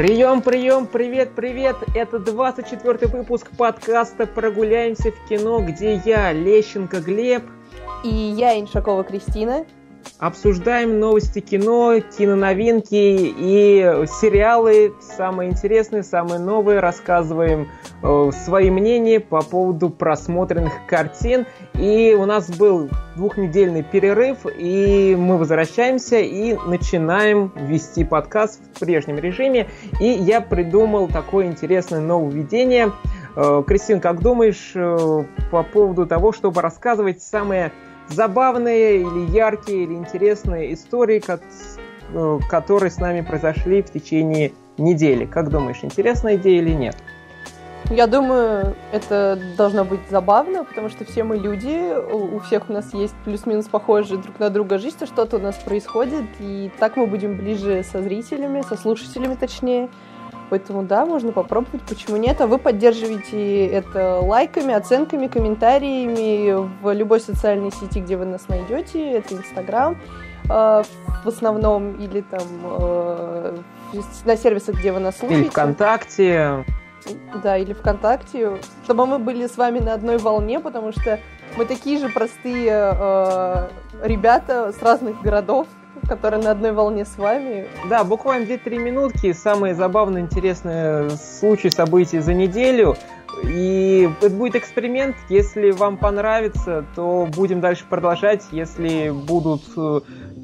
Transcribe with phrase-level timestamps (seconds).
[0.00, 1.76] Прием, прием, привет, привет!
[1.94, 7.42] Это 24 выпуск подкаста «Прогуляемся в кино», где я, Лещенко Глеб
[8.02, 9.66] и я, Иншакова Кристина,
[10.18, 16.80] Обсуждаем новости кино, киноновинки и сериалы, самые интересные, самые новые.
[16.80, 17.68] Рассказываем
[18.32, 21.46] свои мнения по поводу просмотренных картин.
[21.74, 29.18] И у нас был двухнедельный перерыв, и мы возвращаемся и начинаем вести подкаст в прежнем
[29.18, 29.68] режиме.
[30.00, 32.92] И я придумал такое интересное нововведение.
[33.36, 37.72] Э, Кристин, как думаешь э, по поводу того, чтобы рассказывать самые
[38.08, 45.26] забавные или яркие или интересные истории, э, которые с нами произошли в течение недели.
[45.26, 46.96] Как думаешь, интересная идея или нет?
[47.88, 52.94] Я думаю, это должно быть забавно, потому что все мы люди, у всех у нас
[52.94, 57.36] есть плюс-минус похожие друг на друга жизнь, что-то у нас происходит, и так мы будем
[57.36, 59.88] ближе со зрителями, со слушателями точнее.
[60.50, 62.40] Поэтому да, можно попробовать, почему нет.
[62.40, 69.12] А вы поддерживаете это лайками, оценками, комментариями в любой социальной сети, где вы нас найдете.
[69.12, 69.96] Это Инстаграм
[70.44, 73.56] э, в основном, или там э,
[74.24, 75.42] на сервисах, где вы нас слушаете.
[75.42, 76.64] Или ВКонтакте.
[77.42, 81.18] Да, или ВКонтакте, чтобы мы были с вами на одной волне, потому что
[81.56, 83.68] мы такие же простые э,
[84.02, 85.66] ребята с разных городов,
[86.08, 87.68] который на одной волне с вами.
[87.88, 92.96] Да, буквально 2-3 минутки, самые забавные, интересные случаи, события за неделю.
[93.44, 95.16] И это будет эксперимент.
[95.28, 98.44] Если вам понравится, то будем дальше продолжать.
[98.50, 100.00] Если будут э,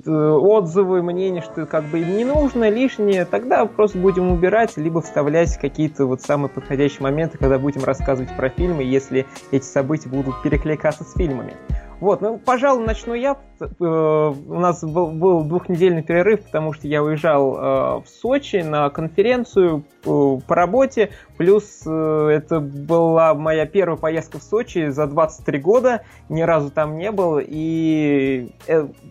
[0.06, 6.06] отзывы, мнения, что как бы не нужно, лишнее, тогда просто будем убирать, либо вставлять какие-то
[6.06, 11.14] вот самые подходящие моменты, когда будем рассказывать про фильмы, если эти события будут перекликаться с
[11.14, 11.54] фильмами.
[11.98, 13.38] Вот, ну, пожалуй, начну я.
[13.58, 17.60] Э, у нас был, двухнедельный перерыв, потому что я уезжал э,
[18.02, 21.10] в Сочи на конференцию э, по работе.
[21.38, 26.02] Плюс это была моя первая поездка в Сочи за 23 года.
[26.28, 27.40] Ни разу там не был.
[27.42, 28.50] И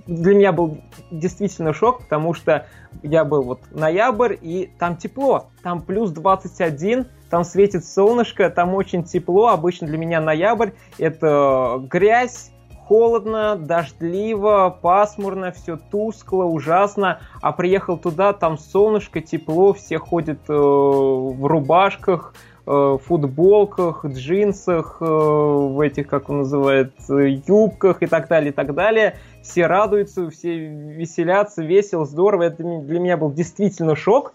[0.05, 0.77] для меня был
[1.09, 2.67] действительно шок, потому что
[3.01, 5.47] я был вот ноябрь, и там тепло.
[5.63, 9.47] Там плюс 21, там светит солнышко, там очень тепло.
[9.47, 12.51] Обычно для меня ноябрь это грязь,
[12.87, 17.19] холодно, дождливо, пасмурно, все тускло, ужасно.
[17.41, 22.33] А приехал туда, там солнышко, тепло, все ходят э, в рубашках,
[22.67, 28.73] э, футболках, джинсах, э, в этих, как он называет, юбках и так далее, и так
[28.73, 29.15] далее.
[29.41, 32.43] Все радуются, все веселятся, весело, здорово.
[32.43, 34.33] Это для меня был действительно шок.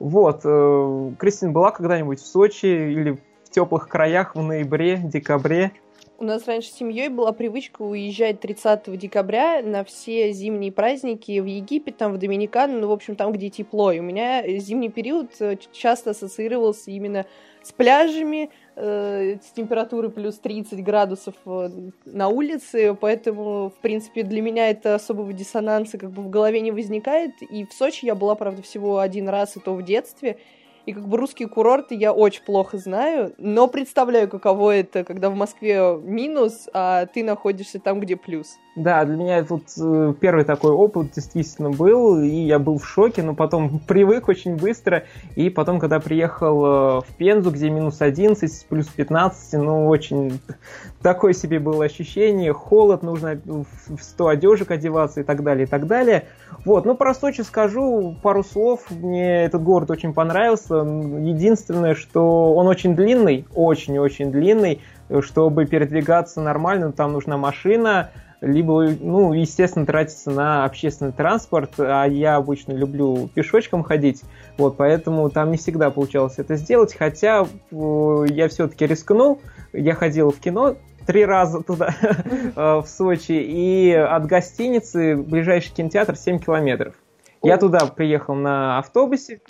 [0.00, 0.40] Вот.
[0.44, 5.72] Э, Кристина была когда-нибудь в Сочи или в теплых краях в ноябре, декабре?
[6.16, 11.44] У нас раньше с семьей была привычка уезжать 30 декабря на все зимние праздники в
[11.44, 13.90] Египет, там в Доминикану, ну, в общем, там, где тепло.
[13.90, 17.26] И у меня зимний период э, часто ассоциировался именно
[17.64, 21.70] с пляжами, э, с температурой плюс 30 градусов э,
[22.04, 26.70] на улице, поэтому, в принципе, для меня это особого диссонанса как бы в голове не
[26.70, 27.32] возникает.
[27.42, 30.38] И в Сочи я была, правда, всего один раз, и то в детстве,
[30.86, 35.34] и как бы русские курорты я очень плохо знаю, но представляю, каково это, когда в
[35.34, 38.58] Москве минус, а ты находишься там, где плюс.
[38.76, 43.22] Да, для меня тут э, первый такой опыт действительно был, и я был в шоке,
[43.22, 45.04] но потом привык очень быстро,
[45.36, 50.40] и потом, когда приехал э, в Пензу, где минус 11, плюс 15, ну, очень
[51.02, 55.86] такое себе было ощущение, холод, нужно в 100 одежек одеваться и так далее, и так
[55.86, 56.24] далее.
[56.64, 62.66] Вот, ну, про Сочи скажу пару слов, мне этот город очень понравился, единственное, что он
[62.66, 64.80] очень длинный, очень-очень длинный,
[65.20, 68.10] чтобы передвигаться нормально, там нужна машина,
[68.44, 74.22] либо, ну, естественно, тратиться на общественный транспорт, а я обычно люблю пешочком ходить,
[74.58, 79.40] вот, поэтому там не всегда получалось это сделать, хотя э, я все-таки рискнул,
[79.72, 80.76] я ходил в кино
[81.06, 86.94] три раза туда, э, в Сочи, и от гостиницы ближайший кинотеатр 7 километров.
[87.42, 89.40] Я туда приехал на автобусе,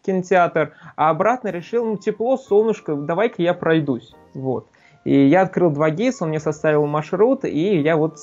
[0.00, 4.66] в кинотеатр, а обратно решил, ну, тепло, солнышко, давай-ка я пройдусь, вот.
[5.04, 8.18] И я открыл 2GIS, он мне составил маршрут, и я вот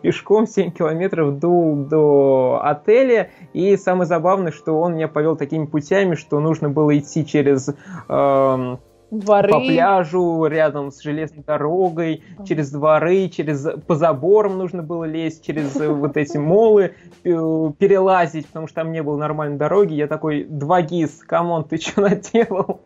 [0.00, 3.30] пешком 7 километров дул до отеля.
[3.52, 7.70] И самое забавное, что он меня повел такими путями, что нужно было идти через...
[8.08, 8.76] Э,
[9.10, 9.48] дворы.
[9.48, 15.76] По пляжу, рядом с железной дорогой, через дворы, через по заборам нужно было лезть, через
[15.76, 19.94] э, вот эти молы перелазить, потому что там не было нормальной дороги.
[19.94, 22.80] Я такой, 2GIS, come on, ты что наделал?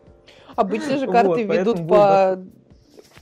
[0.55, 2.37] Обычно же карты вот, ведут по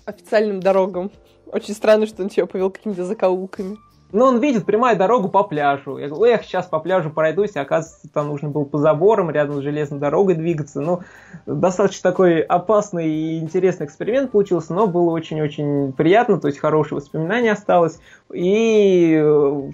[0.08, 1.12] официальным дорогам.
[1.52, 3.78] Очень странно, что он тебя повел какими-то закоулками.
[4.14, 5.98] Но он видит прямая дорогу по пляжу.
[5.98, 9.60] Я говорю, эх, сейчас по пляжу пройдусь, а оказывается, там нужно было по заборам, рядом
[9.60, 10.80] с железной дорогой двигаться.
[10.80, 11.02] Ну,
[11.46, 17.52] достаточно такой опасный и интересный эксперимент получился, но было очень-очень приятно, то есть хорошее воспоминание
[17.52, 18.00] осталось.
[18.34, 19.72] И э,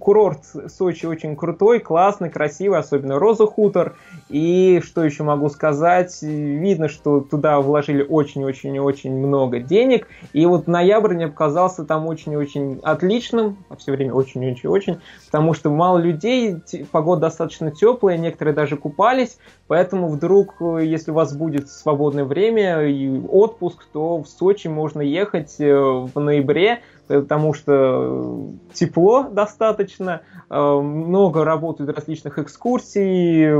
[0.00, 3.96] курорт Сочи очень крутой, классный, красивый, особенно Роза Хутор.
[4.28, 6.18] И что еще могу сказать?
[6.22, 10.08] Видно, что туда вложили очень-очень-очень много денег.
[10.32, 15.98] И вот ноябрь мне показался там очень-очень отличным, а все время очень-очень-очень, потому что мало
[15.98, 16.56] людей,
[16.90, 23.20] погода достаточно теплая, некоторые даже купались, поэтому вдруг, если у вас будет свободное время и
[23.28, 26.80] отпуск, то в Сочи можно ехать э, в ноябре,
[27.18, 33.50] потому что тепло достаточно, э, много работают различных экскурсий,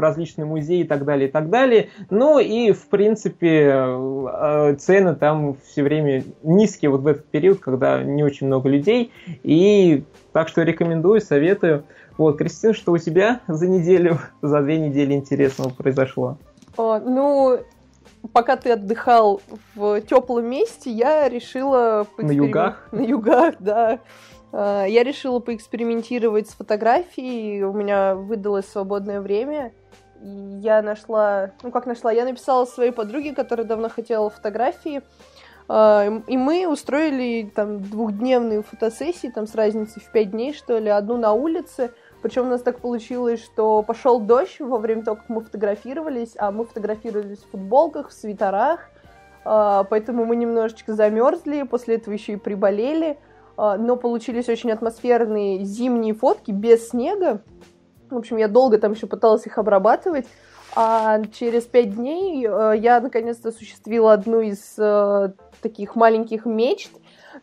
[0.00, 1.90] различные музеи и так далее, и так далее.
[2.10, 8.02] Ну и, в принципе, э, цены там все время низкие вот в этот период, когда
[8.02, 9.12] не очень много людей.
[9.42, 11.84] И так что рекомендую, советую.
[12.16, 16.38] Вот, Кристина, что у тебя за неделю, за две недели интересного произошло?
[16.76, 17.58] О, ну,
[18.32, 19.40] пока ты отдыхал
[19.74, 22.06] в теплом месте, я решила...
[22.18, 22.88] На югах?
[22.92, 24.00] На югах, да.
[24.52, 27.62] А, я решила поэкспериментировать с фотографией.
[27.62, 29.72] У меня выдалось свободное время.
[30.22, 30.28] И
[30.62, 31.50] я нашла...
[31.62, 32.12] Ну, как нашла?
[32.12, 35.02] Я написала своей подруге, которая давно хотела фотографии.
[35.68, 40.88] А, и мы устроили там двухдневные фотосессии, там с разницей в пять дней, что ли,
[40.88, 41.92] одну на улице,
[42.22, 46.52] причем у нас так получилось, что пошел дождь во время того, как мы фотографировались, а
[46.52, 48.88] мы фотографировались в футболках, в свитерах,
[49.44, 53.18] а, поэтому мы немножечко замерзли, после этого еще и приболели,
[53.56, 57.42] а, но получились очень атмосферные зимние фотки без снега.
[58.08, 60.26] В общем, я долго там еще пыталась их обрабатывать,
[60.76, 64.78] а через пять дней а, я наконец-то осуществила одну из
[65.60, 66.90] таких маленьких мечт,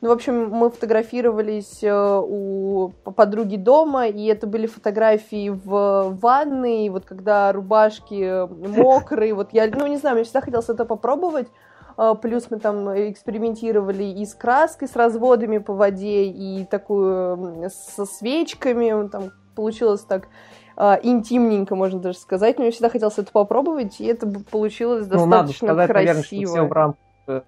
[0.02, 6.86] ну, в общем, мы фотографировались э, у подруги дома, и это были фотографии в ванной,
[6.86, 11.50] и вот когда рубашки мокрые, вот я, ну, не знаю, мне всегда хотелось это попробовать,
[11.98, 18.06] э, плюс мы там экспериментировали и с краской, с разводами по воде, и такую со
[18.06, 20.30] свечками, там получилось так
[20.78, 22.58] э, интимненько, можно даже сказать.
[22.58, 26.06] Но мне всегда хотелось это попробовать, и это получилось достаточно ну, надо сказать, красиво.
[26.06, 27.44] Наверное, что все в рамках,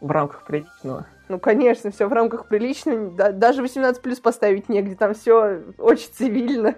[0.00, 1.06] в рамках приличного.
[1.32, 3.10] Ну, конечно, все в рамках приличного.
[3.10, 6.74] Да, даже 18 плюс поставить негде, там все очень цивильно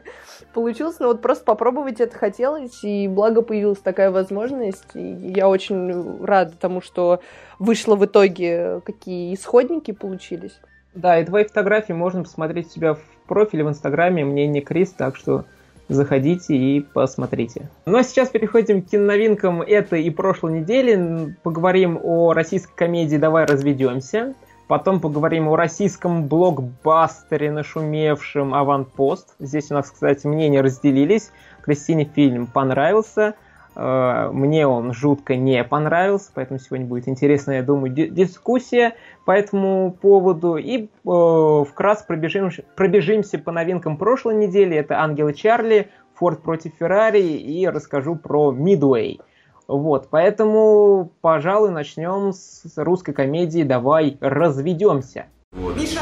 [0.52, 1.00] получилось.
[1.00, 4.94] Но вот просто попробовать это хотелось, и благо появилась такая возможность.
[4.94, 7.18] И я очень рада тому, что
[7.58, 10.60] вышло в итоге, какие исходники получились.
[10.94, 14.90] Да, и твои фотографии можно посмотреть у себя в профиле в Инстаграме, мне не Крис,
[14.90, 15.46] так что
[15.88, 17.68] заходите и посмотрите.
[17.86, 21.34] Ну а сейчас переходим к киноновинкам этой и прошлой недели.
[21.42, 24.34] Поговорим о российской комедии «Давай разведемся».
[24.66, 29.34] Потом поговорим о российском блокбастере, нашумевшем «Аванпост».
[29.38, 31.32] Здесь у нас, кстати, мнения разделились.
[31.60, 33.34] Кристине фильм понравился,
[33.76, 38.94] э, мне он жутко не понравился, поэтому сегодня будет интересная, я думаю, дискуссия
[39.26, 40.56] по этому поводу.
[40.56, 44.74] И э, вкратце пробежим, пробежимся по новинкам прошлой недели.
[44.76, 49.20] Это «Ангелы Чарли», «Форд против Феррари» и расскажу про «Мидуэй».
[49.66, 55.26] Вот, поэтому, пожалуй, начнем с русской комедии «Давай разведемся».
[55.52, 55.74] Вот.
[55.76, 56.00] Миша,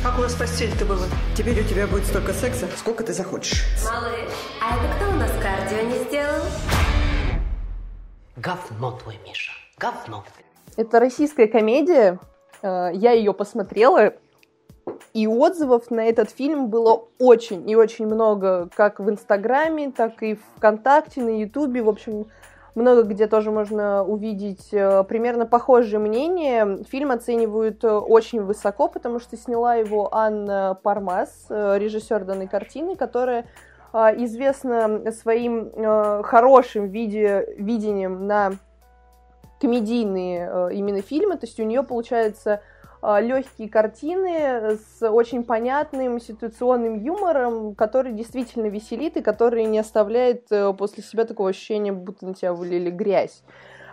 [0.00, 1.04] как у нас постель-то было?
[1.36, 3.64] Теперь у тебя будет столько секса, сколько ты захочешь.
[3.84, 4.30] Малыш,
[4.62, 6.44] а это кто у нас кардио не сделал?
[8.36, 10.22] Говно твой, Миша, говно.
[10.76, 12.20] Это российская комедия.
[12.62, 14.12] Э, я ее посмотрела,
[15.14, 20.38] и отзывов на этот фильм было очень и очень много, как в Инстаграме, так и
[20.56, 21.82] ВКонтакте, на Ютубе.
[21.82, 22.26] В общем,
[22.74, 26.82] много где тоже можно увидеть э, примерно похожие мнения.
[26.90, 32.96] Фильм оценивают э, очень высоко, потому что сняла его Анна Пармас, э, режиссер данной картины,
[32.96, 33.46] которая
[34.16, 35.70] известна своим
[36.24, 38.54] хорошим виде, видением на
[39.60, 41.36] комедийные именно фильмы.
[41.36, 42.60] То есть у нее получается
[43.20, 50.72] легкие картины с очень понятным ситуационным юмором, который действительно веселит и который не оставляет э,
[50.72, 53.42] после себя такого ощущения, будто на тебя вылили грязь,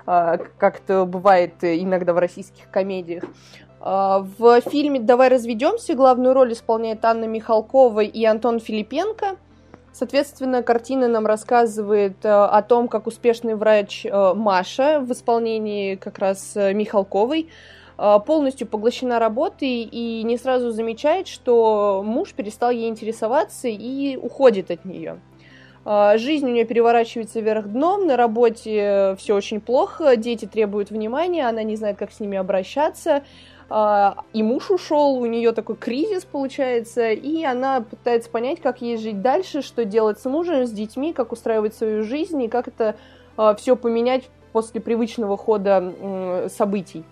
[0.06, 3.24] а, как это бывает иногда в российских комедиях.
[3.82, 9.36] А, в фильме «Давай разведемся» главную роль исполняет Анна Михалкова и Антон Филипенко.
[9.92, 16.18] Соответственно, картина нам рассказывает э, о том, как успешный врач э, Маша в исполнении как
[16.20, 17.50] раз Михалковой
[17.98, 24.86] полностью поглощена работой и не сразу замечает, что муж перестал ей интересоваться и уходит от
[24.86, 25.20] нее.
[25.84, 31.48] А, жизнь у нее переворачивается вверх дном, на работе все очень плохо, дети требуют внимания,
[31.48, 33.24] она не знает, как с ними обращаться,
[33.68, 38.98] а, и муж ушел, у нее такой кризис получается, и она пытается понять, как ей
[38.98, 42.96] жить дальше, что делать с мужем, с детьми, как устраивать свою жизнь, и как это
[43.58, 47.06] все поменять после привычного хода событий.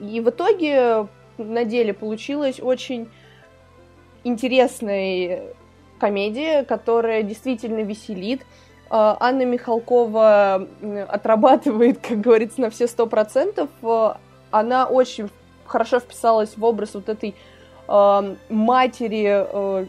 [0.00, 1.08] И в итоге
[1.38, 3.08] на деле получилось очень
[4.24, 5.42] интересной
[5.98, 8.42] комедия, которая действительно веселит.
[8.90, 10.68] А, Анна Михалкова
[11.08, 13.68] отрабатывает, как говорится, на все сто процентов.
[13.82, 14.18] А,
[14.50, 15.30] она очень
[15.66, 17.34] хорошо вписалась в образ вот этой
[17.88, 19.86] э, матери э,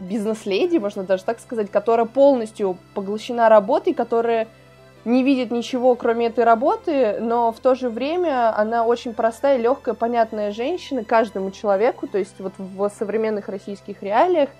[0.00, 4.48] бизнес-леди, можно даже так сказать, которая полностью поглощена работой, которая
[5.04, 9.94] не видит ничего, кроме этой работы, но в то же время она очень простая, легкая,
[9.94, 14.50] понятная женщина каждому человеку, то есть вот в современных российских реалиях.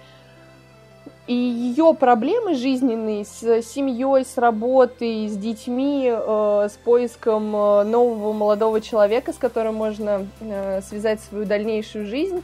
[1.29, 8.33] И ее проблемы жизненные с семьей, с работой, с детьми, э, с поиском э, нового
[8.33, 12.43] молодого человека, с которым можно э, связать свою дальнейшую жизнь,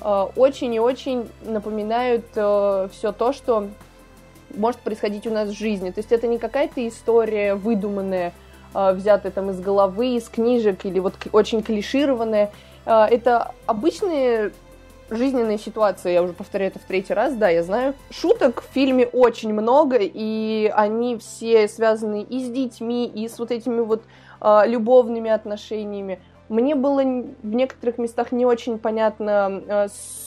[0.00, 3.66] э, очень и очень напоминают э, все то, что
[4.56, 5.90] может происходить у нас в жизни.
[5.90, 8.32] То есть это не какая-то история выдуманная,
[8.74, 12.50] а, взятая там из головы, из книжек или вот очень клишированная.
[12.86, 14.52] А, это обычные
[15.10, 17.94] жизненные ситуации, я уже повторяю это в третий раз, да, я знаю.
[18.10, 23.50] Шуток в фильме очень много, и они все связаны и с детьми, и с вот
[23.50, 24.02] этими вот
[24.40, 26.20] э, любовными отношениями.
[26.50, 29.86] Мне было в некоторых местах не очень понятно э,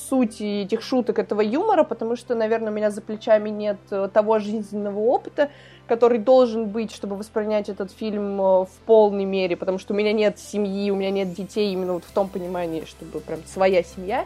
[0.10, 4.40] суть этих шуток, этого юмора, потому что, наверное, у меня за плечами нет э, того
[4.40, 5.50] жизненного опыта,
[5.86, 10.14] который должен быть, чтобы воспринять этот фильм э, в полной мере, потому что у меня
[10.14, 14.26] нет семьи, у меня нет детей именно вот в том понимании, чтобы прям своя семья.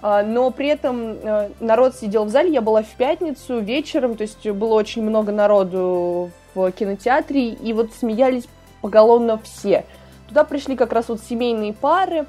[0.00, 4.22] А, но при этом э, народ сидел в зале, я была в пятницу вечером, то
[4.22, 8.48] есть было очень много народу в кинотеатре, и вот смеялись
[8.80, 9.84] поголовно все.
[10.36, 12.26] Туда пришли как раз вот семейные пары,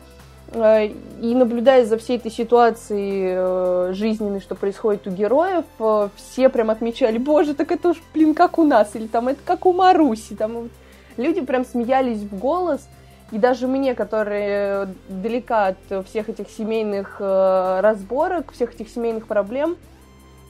[0.53, 0.85] э,
[1.21, 6.69] и наблюдая за всей этой ситуацией э, жизненной, что происходит у героев, э, все прям
[6.69, 10.35] отмечали, боже, так это уж, блин, как у нас, или там это как у Маруси,
[10.35, 10.69] там
[11.17, 12.87] люди прям смеялись в голос,
[13.31, 19.75] и даже мне, которая далека от всех этих семейных разборок, всех этих семейных проблем,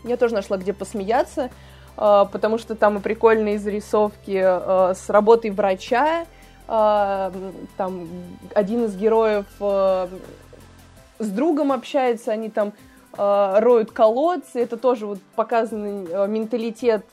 [0.03, 1.49] я тоже нашла где посмеяться,
[1.95, 6.27] потому что там и прикольные зарисовки с работой врача,
[6.67, 8.07] там
[8.53, 10.07] один из героев э,
[11.19, 12.74] с другом общается, они там
[13.17, 17.05] э, роют колодцы, это тоже вот показанный менталитет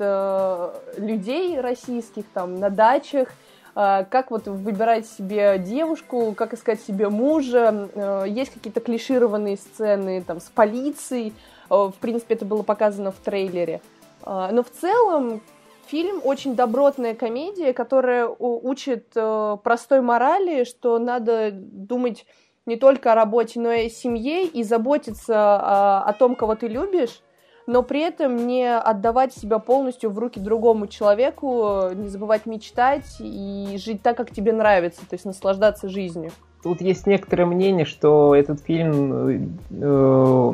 [0.99, 3.29] людей российских там на дачах,
[3.75, 10.45] как вот выбирать себе девушку, как искать себе мужа, есть какие-то клишированные сцены там с
[10.45, 11.35] полицией,
[11.69, 13.81] в принципе, это было показано в трейлере.
[14.25, 15.43] Но в целом,
[15.87, 22.27] Фильм очень добротная комедия, которая учит э, простой морали, что надо думать
[22.67, 26.69] не только о работе, но и о семье и заботиться о, о том, кого ты
[26.69, 27.21] любишь,
[27.67, 33.77] но при этом не отдавать себя полностью в руки другому человеку, не забывать мечтать и
[33.79, 36.31] жить так, как тебе нравится, то есть наслаждаться жизнью.
[36.63, 40.53] Тут есть некоторое мнение, что этот фильм э,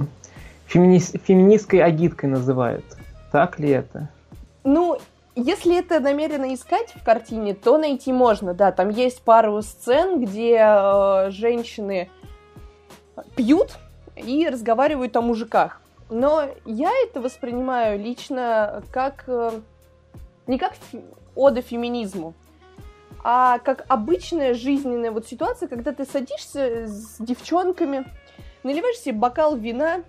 [0.66, 0.99] фемини...
[0.99, 2.84] феминистской агиткой называют.
[3.30, 4.08] Так ли это?
[4.64, 4.99] Ну,
[5.40, 8.73] если это намеренно искать в картине, то найти можно, да.
[8.73, 12.11] Там есть пару сцен, где э, женщины
[13.37, 13.78] пьют
[14.16, 15.80] и разговаривают о мужиках.
[16.09, 19.61] Но я это воспринимаю лично как э,
[20.47, 20.73] не как
[21.35, 22.35] ода феминизму,
[23.23, 28.04] а как обычная жизненная вот ситуация, когда ты садишься с девчонками,
[28.62, 30.02] наливаешь себе бокал вина,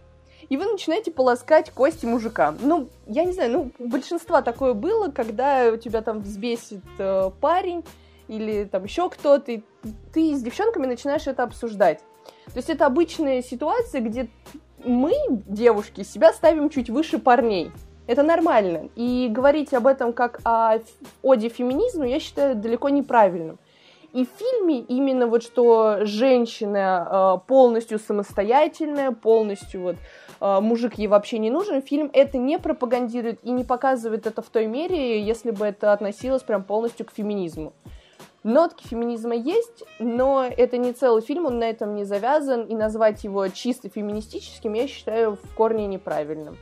[0.52, 2.54] и вы начинаете полоскать кости мужика.
[2.60, 7.32] Ну, я не знаю, ну, у большинства такое было, когда у тебя там взбесит э,
[7.40, 7.86] парень
[8.28, 9.64] или там еще кто-то, и
[10.12, 12.00] ты с девчонками начинаешь это обсуждать.
[12.48, 14.28] То есть это обычная ситуация, где
[14.84, 17.72] мы, девушки, себя ставим чуть выше парней.
[18.08, 18.90] Это нормально.
[18.98, 20.80] И говорить об этом как о
[21.22, 23.58] оде феминизму, я считаю далеко неправильным.
[24.12, 27.08] И в фильме именно вот что женщина
[27.40, 29.96] э, полностью самостоятельная, полностью вот
[30.42, 34.66] мужик ей вообще не нужен, фильм это не пропагандирует и не показывает это в той
[34.66, 37.74] мере, если бы это относилось прям полностью к феминизму.
[38.44, 43.24] Нотки феминизма есть, но это не целый фильм, он на этом не завязан, и назвать
[43.24, 46.58] его чисто феминистическим я считаю в корне неправильным.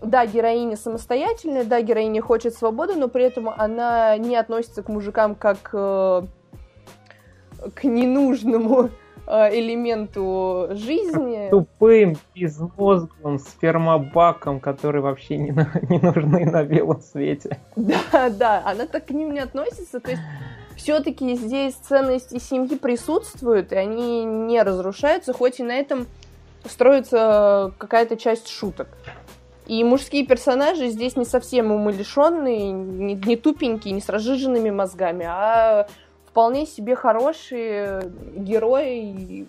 [0.00, 5.34] Да, героиня самостоятельная, да, героиня хочет свободы, но при этом она не относится к мужикам
[5.34, 6.22] как э,
[7.74, 8.90] к ненужному
[9.26, 11.48] элементу жизни.
[11.50, 15.50] Тупым, безмозглым спермобаком, которые вообще не,
[15.88, 17.58] не нужны на белом свете.
[17.74, 20.00] Да, да, она так к ним не относится.
[20.00, 20.22] То есть
[20.76, 26.06] все-таки здесь ценности семьи присутствуют, и они не разрушаются, хоть и на этом
[26.64, 28.88] строится какая-то часть шуток.
[29.66, 35.88] И мужские персонажи здесь не совсем умалишенные, не, не тупенькие, не с разжиженными мозгами, а
[36.36, 39.46] вполне себе хорошие герои,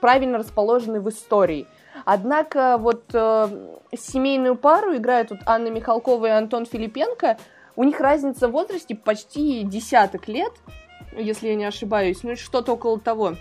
[0.00, 1.66] правильно расположенные в истории.
[2.06, 3.48] Однако вот э,
[3.94, 7.36] семейную пару играют вот Анна Михалкова и Антон Филипенко.
[7.76, 10.52] У них разница в возрасте почти десяток лет,
[11.18, 13.34] если я не ошибаюсь, ну что-то около того.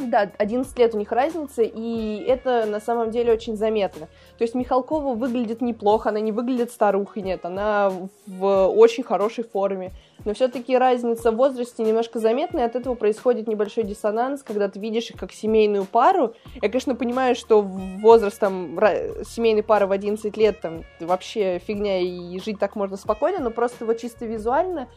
[0.00, 4.08] Да, 11 лет у них разница, и это на самом деле очень заметно.
[4.38, 7.92] То есть Михалкова выглядит неплохо, она не выглядит старухой, нет, она
[8.26, 9.92] в очень хорошей форме.
[10.24, 14.78] Но все-таки разница в возрасте немножко заметна, и от этого происходит небольшой диссонанс, когда ты
[14.80, 16.34] видишь их как семейную пару.
[16.62, 18.78] Я, конечно, понимаю, что возраст там
[19.24, 23.84] семейной пары в 11 лет там вообще фигня, и жить так можно спокойно, но просто
[23.84, 24.88] вот чисто визуально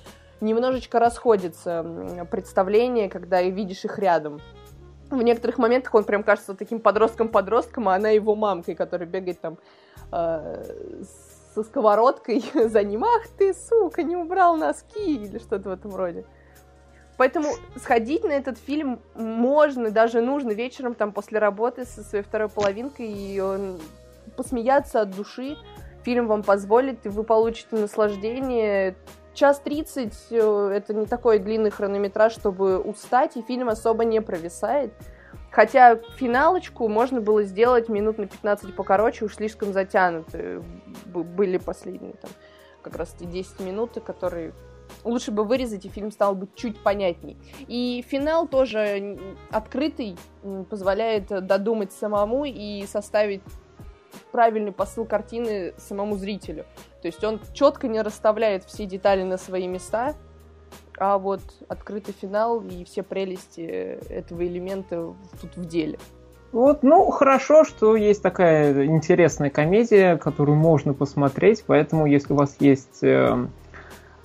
[0.42, 4.42] немножечко расходится представление, когда видишь их рядом
[5.10, 9.58] в некоторых моментах он прям кажется таким подростком-подростком, а она его мамкой, которая бегает там
[10.12, 10.64] э,
[11.54, 13.04] со сковородкой за ним.
[13.04, 16.26] Ах ты, сука, не убрал носки или что-то в этом роде.
[17.18, 22.50] Поэтому сходить на этот фильм можно, даже нужно вечером там после работы со своей второй
[22.50, 23.80] половинкой и он,
[24.36, 25.58] посмеяться от души.
[26.04, 28.96] Фильм вам позволит, и вы получите наслаждение
[29.34, 34.94] час тридцать э, это не такой длинный хронометраж, чтобы устать, и фильм особо не провисает.
[35.52, 40.64] Хотя финалочку можно было сделать минут на 15 покороче, уж слишком затянуты
[41.06, 42.32] были последние там
[42.82, 44.54] как раз эти 10 минут, которые
[45.04, 47.38] лучше бы вырезать, и фильм стал бы чуть понятней.
[47.68, 49.18] И финал тоже
[49.50, 50.18] открытый,
[50.70, 53.42] позволяет додумать самому и составить
[54.32, 56.66] правильный посыл картины самому зрителю.
[57.02, 60.16] То есть он четко не расставляет все детали на свои места,
[60.98, 65.98] а вот открытый финал и все прелести этого элемента тут в деле.
[66.52, 72.58] Вот, ну, хорошо, что есть такая интересная комедия, которую можно посмотреть, поэтому, если у вас
[72.60, 73.48] есть э,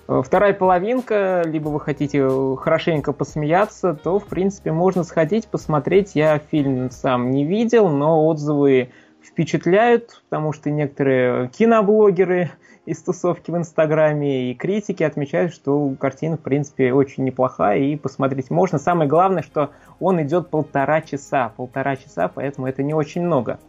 [0.06, 6.16] вторая половинка, либо вы хотите хорошенько посмеяться, то, в принципе, можно сходить, посмотреть.
[6.16, 8.90] Я фильм сам не видел, но отзывы
[9.38, 12.50] впечатляют, потому что некоторые киноблогеры
[12.86, 18.50] из тусовки в Инстаграме и критики отмечают, что картина, в принципе, очень неплохая и посмотреть
[18.50, 18.78] можно.
[18.80, 19.70] Самое главное, что
[20.00, 21.52] он идет полтора часа.
[21.56, 23.60] Полтора часа, поэтому это не очень много.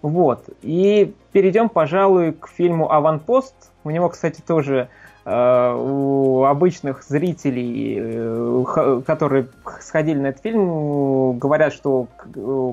[0.00, 0.48] Вот.
[0.62, 3.70] И перейдем, пожалуй, к фильму «Аванпост».
[3.84, 4.88] У него, кстати, тоже
[5.24, 9.46] у обычных зрителей, э, которые
[9.80, 12.08] сходили на этот фильм, говорят, что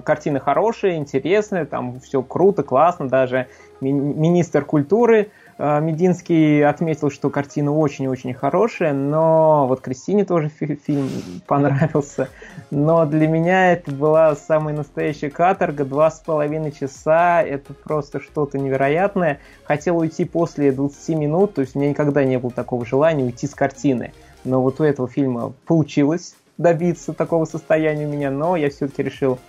[0.04, 3.48] картина хорошая, интересная, там все круто, классно, даже
[3.82, 11.10] министр культуры Э, Мединский отметил, что картина очень-очень хорошая, но вот Кристине тоже фильм
[11.48, 12.30] понравился.
[12.72, 18.58] Но для меня это была самая настоящая каторга, два с половиной часа, это просто что-то
[18.58, 19.40] невероятное.
[19.66, 23.46] Хотел уйти после 20 минут, то есть у меня никогда не было такого желания уйти
[23.46, 24.14] с картины.
[24.46, 29.40] Но вот у этого фильма получилось добиться такого состояния у меня, но я все-таки решил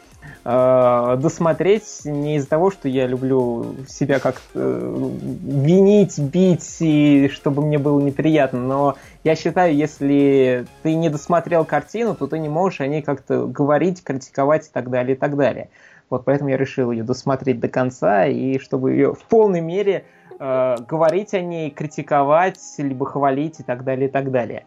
[0.44, 5.10] э, досмотреть не из-за того, что я люблю себя как-то э,
[5.42, 12.14] винить, бить, и чтобы мне было неприятно, но я считаю, если ты не досмотрел картину,
[12.14, 15.70] то ты не можешь о ней как-то говорить, критиковать и так далее, и так далее.
[16.08, 20.04] Вот поэтому я решил ее досмотреть до конца, и чтобы ее в полной мере
[20.38, 24.66] э, говорить о ней, критиковать, либо хвалить и так далее, и так далее.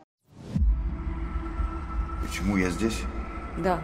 [2.26, 3.02] Почему я здесь?
[3.58, 3.80] Да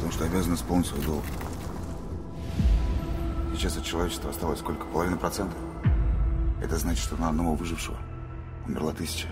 [0.00, 1.22] потому что обязан исполнить свой долг.
[3.54, 4.86] Сейчас от человечества осталось сколько?
[4.86, 5.54] Половина процента?
[6.62, 7.98] Это значит, что на одного выжившего
[8.66, 9.28] умерла тысяча.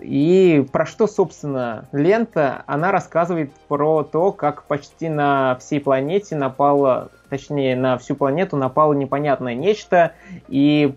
[0.00, 2.64] И про что, собственно, лента?
[2.66, 8.94] Она рассказывает про то, как почти на всей планете напало, точнее, на всю планету напало
[8.94, 10.12] непонятное нечто,
[10.48, 10.96] и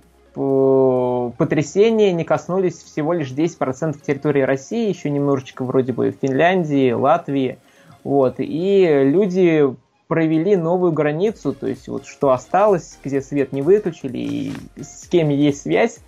[1.38, 7.58] потрясения не коснулись всего лишь 10% территории России, еще немножечко вроде бы Финляндии, Латвии.
[8.04, 8.36] Вот.
[8.38, 9.76] И люди
[10.08, 15.30] провели новую границу, то есть вот что осталось, где свет не выключили и с кем
[15.30, 16.00] есть связь,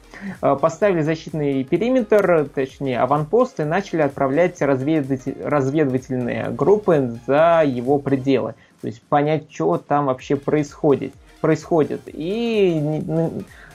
[0.41, 8.53] э, поставили защитный периметр, точнее аванпост, и начали отправлять разведывательные группы за его пределы.
[8.81, 11.13] То есть понять, что там вообще происходит.
[11.41, 12.01] происходит.
[12.05, 12.81] И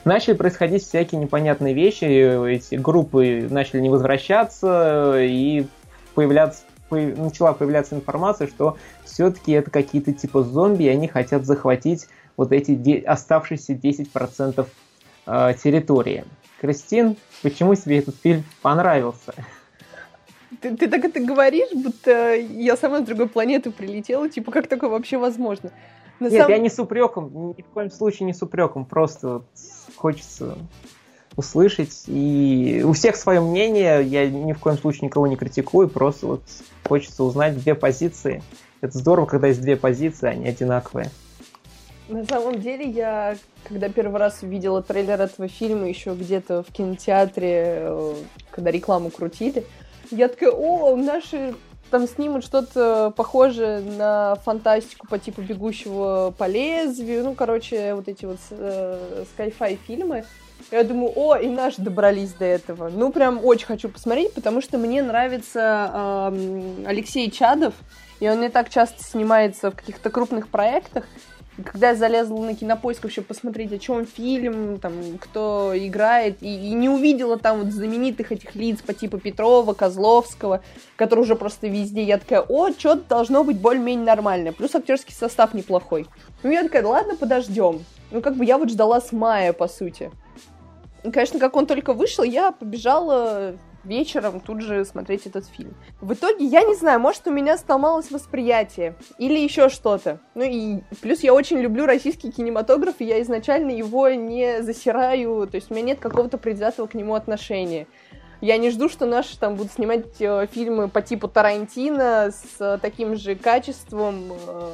[0.05, 5.65] начали происходить всякие непонятные вещи, эти группы начали не возвращаться, и
[6.13, 12.51] появляться начала появляться информация, что все-таки это какие-то типа зомби, и они хотят захватить вот
[12.51, 14.67] эти оставшиеся 10%
[15.25, 16.25] э, территории.
[16.61, 19.33] Кристин, почему тебе этот фильм понравился?
[20.61, 24.89] Ты, ты так это говоришь, будто я сама с другой планеты прилетела, типа, как такое
[24.89, 25.71] вообще возможно?
[26.19, 26.51] На Нет, сам...
[26.51, 29.45] я не с упреком, ни в коем случае не с упреком, просто вот
[29.95, 30.57] хочется
[31.35, 32.03] услышать.
[32.07, 36.41] И у всех свое мнение, я ни в коем случае никого не критикую, просто вот
[36.87, 38.41] хочется узнать две позиции.
[38.81, 41.09] Это здорово, когда есть две позиции, они одинаковые.
[42.07, 47.63] На самом деле, я, когда первый раз увидела трейлер этого фильма еще где-то в кинотеатре,
[47.79, 48.15] э,
[48.51, 49.65] когда рекламу крутили,
[50.11, 51.55] я такая, о, наши
[51.91, 58.25] там снимут что-то похожее на фантастику по типу «Бегущего по лезвию», ну, короче, вот эти
[58.25, 60.25] вот э, sci-fi фильмы.
[60.71, 62.89] Я думаю, о, и наши добрались до этого.
[62.89, 67.73] Ну, прям очень хочу посмотреть, потому что мне нравится э, Алексей Чадов,
[68.19, 71.05] и он не так часто снимается в каких-то крупных проектах.
[71.63, 76.73] Когда я залезла на кинопоиск вообще посмотреть, о чем фильм, там, кто играет, и, и
[76.73, 80.61] не увидела там вот знаменитых этих лиц по типу Петрова, Козловского,
[80.97, 84.51] которые уже просто везде, я такая, о, что-то должно быть более-менее нормальное.
[84.51, 86.07] Плюс актерский состав неплохой.
[86.43, 87.85] Ну, я такая, ладно, подождем.
[88.11, 90.11] Ну, как бы я вот ждала с мая, по сути.
[91.05, 93.55] И, конечно, как он только вышел, я побежала
[93.85, 95.75] вечером тут же смотреть этот фильм.
[96.01, 100.19] В итоге, я не знаю, может, у меня сломалось восприятие или еще что-то.
[100.33, 105.55] Ну и плюс я очень люблю российский кинематограф, и я изначально его не засираю, то
[105.55, 107.87] есть у меня нет какого-то предвзятого к нему отношения.
[108.41, 112.77] Я не жду, что наши там будут снимать э, фильмы по типу Тарантино с э,
[112.81, 114.71] таким же качеством э,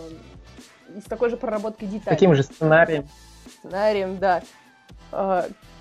[0.97, 2.15] и с такой же проработкой деталей.
[2.15, 3.07] Таким же сценарием.
[3.59, 4.43] Сценарием, да.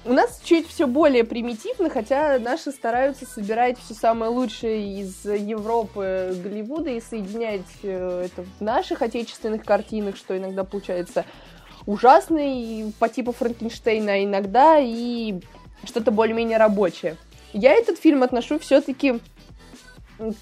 [0.04, 6.34] У нас чуть все более примитивно, хотя наши стараются собирать все самое лучшее из Европы,
[6.42, 11.26] Голливуда и соединять э, это в наших отечественных картинах, что иногда получается
[11.84, 15.40] ужасно и по типу Франкенштейна, а иногда и
[15.84, 17.16] что-то более-менее рабочее.
[17.52, 19.20] Я этот фильм отношу все-таки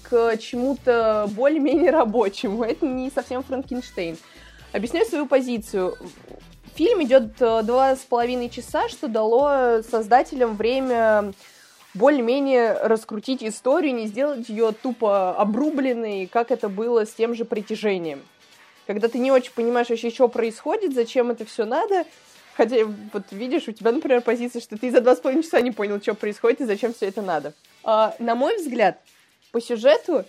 [0.03, 2.63] к чему-то более-менее рабочему.
[2.63, 4.17] Это не совсем Франкенштейн.
[4.71, 5.97] Объясняю свою позицию.
[6.79, 11.33] Фильм идет э, два с половиной часа, что дало создателям время
[11.93, 18.21] более-менее раскрутить историю, не сделать ее тупо обрубленной, как это было с тем же притяжением.
[18.87, 22.05] Когда ты не очень понимаешь вообще, что происходит, зачем это все надо,
[22.55, 22.77] хотя
[23.11, 26.01] вот видишь, у тебя, например, позиция, что ты за два с половиной часа не понял,
[26.01, 27.53] что происходит и зачем все это надо.
[27.83, 29.01] А, на мой взгляд,
[29.51, 30.23] по сюжету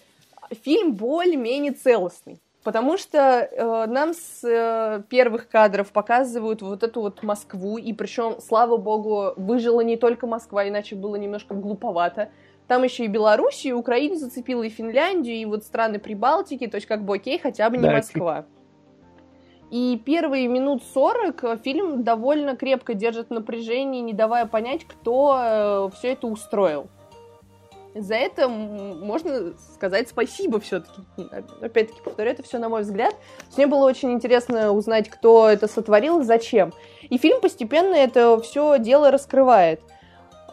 [0.65, 2.41] фильм более-менее целостный.
[2.71, 8.37] Потому что э, нам с э, первых кадров показывают вот эту вот Москву, и причем,
[8.41, 12.29] слава богу, выжила не только Москва, иначе было немножко глуповато.
[12.69, 16.87] Там еще и Беларусь, и Украину зацепила, и Финляндию, и вот страны Прибалтики, то есть
[16.87, 18.47] как бы окей, хотя бы не да, Москва.
[19.73, 26.13] И первые минут 40 фильм довольно крепко держит напряжение, не давая понять, кто э, все
[26.13, 26.89] это устроил.
[27.95, 31.03] За это можно сказать спасибо все-таки.
[31.61, 33.15] Опять-таки, повторю, это все на мой взгляд.
[33.57, 36.73] Мне было очень интересно узнать, кто это сотворил и зачем.
[37.09, 39.81] И фильм постепенно это все дело раскрывает.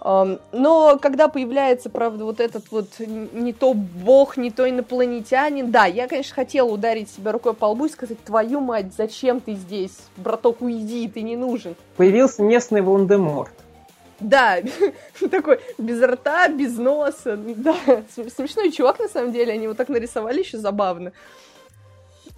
[0.03, 6.07] Но когда появляется, правда, вот этот вот не то бог, не то инопланетянин, да, я,
[6.07, 9.97] конечно, хотела ударить себя рукой по лбу и сказать, твою мать, зачем ты здесь?
[10.15, 11.75] Браток, уйди, ты не нужен.
[11.97, 13.53] Появился местный Волдеморт.
[14.19, 14.57] Да,
[15.31, 17.37] такой без рта, без носа.
[17.37, 17.75] Да,
[18.35, 21.11] смешной чувак, на самом деле, они его так нарисовали еще забавно.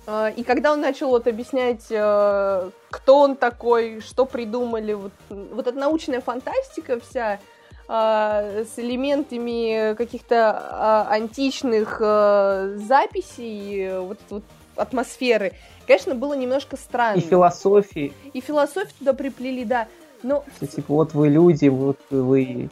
[0.08, 5.68] А, и когда он начал вот объяснять, э, кто он такой, что придумали, вот, вот
[5.68, 7.40] эта научная фантастика вся
[7.88, 14.44] а, с элементами каких-то а, античных э, записей, вот, вот
[14.76, 15.54] атмосферы,
[15.88, 17.20] конечно, было немножко странно.
[17.20, 18.14] И философии.
[18.34, 19.88] И философию туда приплели, да.
[20.24, 22.70] Ну, что, типа, вот вы люди, вот вы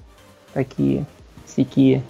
[0.53, 1.05] такие,
[1.45, 2.03] всякие.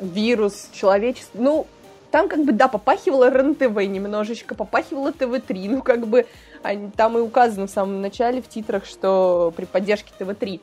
[0.00, 1.38] Вирус, человечество.
[1.40, 1.66] Ну,
[2.10, 5.68] там как бы, да, попахивало РНТВ немножечко, попахивало ТВ-3.
[5.70, 6.26] Ну, как бы,
[6.62, 10.60] они, там и указано в самом начале в титрах, что при поддержке ТВ-3.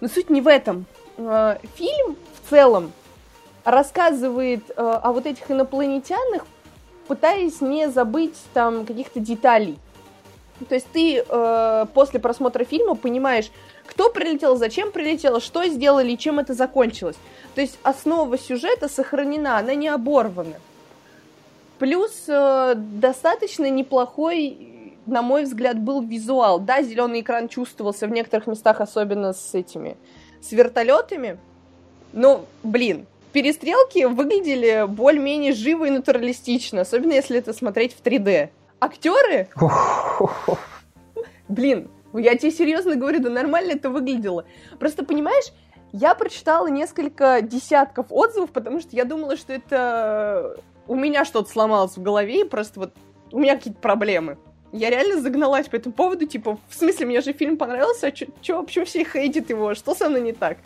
[0.00, 0.86] Но суть не в этом.
[1.16, 2.92] А, фильм в целом
[3.64, 6.46] рассказывает а, о вот этих инопланетянах,
[7.08, 9.78] пытаясь не забыть там каких-то деталей.
[10.64, 13.50] То есть ты э, после просмотра фильма понимаешь,
[13.86, 17.16] кто прилетел, зачем прилетел, что сделали и чем это закончилось.
[17.54, 20.56] То есть основа сюжета сохранена, она не оборвана.
[21.78, 26.60] Плюс э, достаточно неплохой, на мой взгляд, был визуал.
[26.60, 29.96] Да, зеленый экран чувствовался в некоторых местах, особенно с этими,
[30.40, 31.38] с вертолетами.
[32.12, 38.50] Но, блин, перестрелки выглядели более-менее живо и натуралистично, особенно если это смотреть в 3D.
[38.84, 39.48] Актеры?
[41.48, 44.44] Блин, я тебе серьезно говорю, да нормально это выглядело.
[44.78, 45.46] Просто понимаешь,
[45.92, 51.96] я прочитала несколько десятков отзывов, потому что я думала, что это у меня что-то сломалось
[51.96, 52.92] в голове, и просто вот
[53.32, 54.36] у меня какие-то проблемы.
[54.70, 58.62] Я реально загналась по этому поводу, типа, в смысле, мне же фильм понравился, а чё,
[58.64, 60.58] почему все хейтят его, что со мной не так?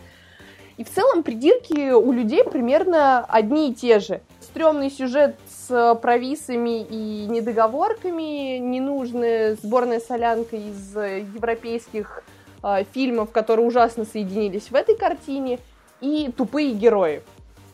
[0.76, 4.22] И в целом придирки у людей примерно одни и те же.
[4.40, 5.37] Стрёмный сюжет
[5.68, 12.22] с провисами и недоговорками, ненужная сборная солянка из европейских
[12.62, 15.59] э, фильмов, которые ужасно соединились в этой картине,
[16.00, 17.22] и тупые герои.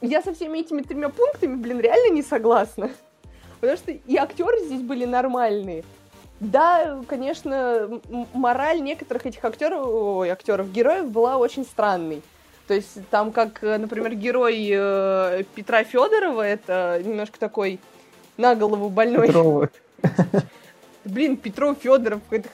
[0.00, 2.90] Я со всеми этими тремя пунктами, блин, реально не согласна.
[3.60, 5.84] Потому что и актеры здесь были нормальные.
[6.40, 8.00] Да, конечно,
[8.34, 12.22] мораль некоторых этих актеров, ой, актеров, героев была очень странной.
[12.66, 17.78] То есть там, как, например, герой э, Петра Федорова, это немножко такой
[18.36, 19.26] на голову больной.
[19.26, 19.68] Петрова.
[21.04, 22.48] Блин, Петров Федоров, это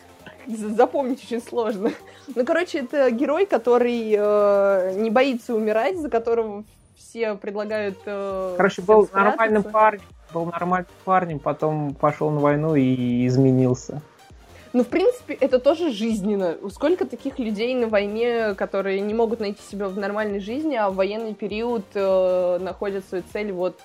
[0.46, 1.92] запомнить очень сложно.
[2.34, 6.64] Ну, короче, это герой, который э, не боится умирать, за которого
[6.96, 7.98] все предлагают...
[8.06, 14.02] Э, короче, был нормальным парнем, был нормальным парнем, потом пошел на войну и изменился.
[14.72, 16.56] Ну, в принципе, это тоже жизненно.
[16.70, 20.94] Сколько таких людей на войне, которые не могут найти себя в нормальной жизни, а в
[20.94, 23.78] военный период э, находят свою цель вот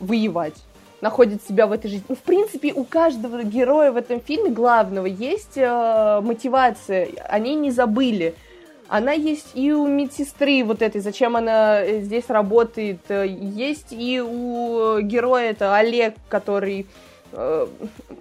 [0.00, 0.54] воевать
[1.02, 2.06] находят себя в этой жизни.
[2.08, 7.08] Ну, в принципе, у каждого героя в этом фильме главного есть э, мотивация.
[7.28, 8.34] Они не забыли.
[8.88, 13.00] Она есть и у медсестры вот этой, зачем она э, здесь работает.
[13.10, 16.86] Есть и у героя, это Олег, который
[17.36, 17.66] э,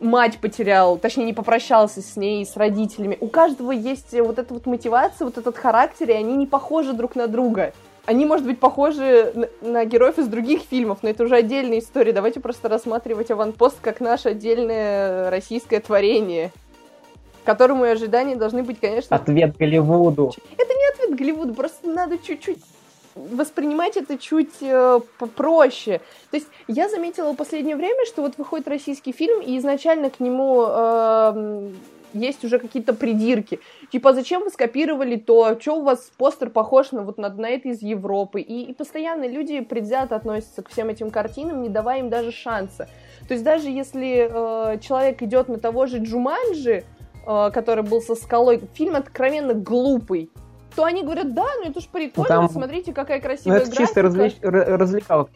[0.01, 3.17] мать потерял, точнее, не попрощался с ней, с родителями.
[3.19, 7.15] У каждого есть вот эта вот мотивация, вот этот характер, и они не похожи друг
[7.15, 7.73] на друга.
[8.05, 12.11] Они, может быть, похожи на, на героев из других фильмов, но это уже отдельная история.
[12.11, 16.51] Давайте просто рассматривать «Аванпост» как наше отдельное российское творение
[17.45, 19.15] которому и ожидания должны быть, конечно...
[19.15, 20.33] Ответ Голливуду.
[20.57, 22.57] Это не ответ Голливуду, просто надо чуть-чуть
[23.15, 25.99] воспринимать это чуть э, попроще.
[26.31, 30.19] То есть я заметила в последнее время, что вот выходит российский фильм, и изначально к
[30.19, 31.71] нему э,
[32.13, 33.59] есть уже какие-то придирки.
[33.91, 37.69] Типа, зачем вы скопировали то, что у вас постер похож на вот на, на это
[37.69, 38.41] из Европы.
[38.41, 42.89] И, и постоянно люди предвзято относятся к всем этим картинам, не давая им даже шанса.
[43.27, 46.83] То есть даже если э, человек идет на того же Джуманджи,
[47.25, 50.29] Э, который был со скалой, фильм откровенно глупый,
[50.75, 52.49] то они говорят, да, ну это ж прикольно, Там...
[52.49, 53.85] смотрите, какая красивая ну, это графика.
[53.85, 54.35] чисто развлеч...
[54.41, 55.31] развлекалка.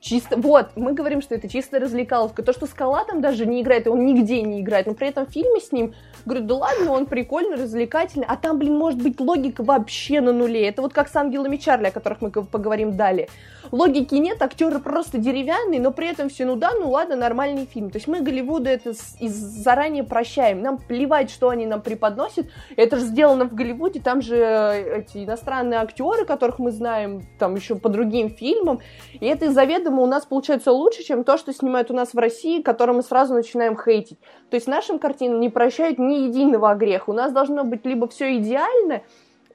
[0.00, 2.42] Чисто, вот, мы говорим, что это чисто развлекаловка.
[2.42, 5.30] То, что Скала там даже не играет, он нигде не играет, но при этом в
[5.30, 9.62] фильме с ним, говорю, да ладно, он прикольный, развлекательный, а там, блин, может быть логика
[9.62, 10.68] вообще на нуле.
[10.68, 13.28] Это вот как с Ангелами Чарли, о которых мы поговорим далее.
[13.70, 17.90] Логики нет, актеры просто деревянные, но при этом все, ну да, ну ладно, нормальный фильм.
[17.90, 20.62] То есть мы Голливуду это заранее прощаем.
[20.62, 22.46] Нам плевать, что они нам преподносят.
[22.76, 27.54] Это же сделано в Голливуде, там же э, эти иностранные актеры, которых мы знаем там
[27.54, 28.80] еще по другим фильмам.
[29.12, 32.62] И это заведомо у нас получается лучше, чем то, что снимают у нас в России,
[32.62, 34.18] которое мы сразу начинаем хейтить.
[34.50, 37.10] То есть нашим картинам не прощают ни единого греха.
[37.10, 39.02] У нас должно быть либо все идеально,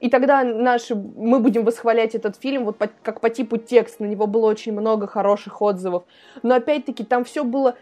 [0.00, 4.06] и тогда наши, мы будем восхвалять этот фильм вот по, как по типу текст, на
[4.06, 6.04] него было очень много хороших отзывов.
[6.42, 7.76] Но опять-таки там все было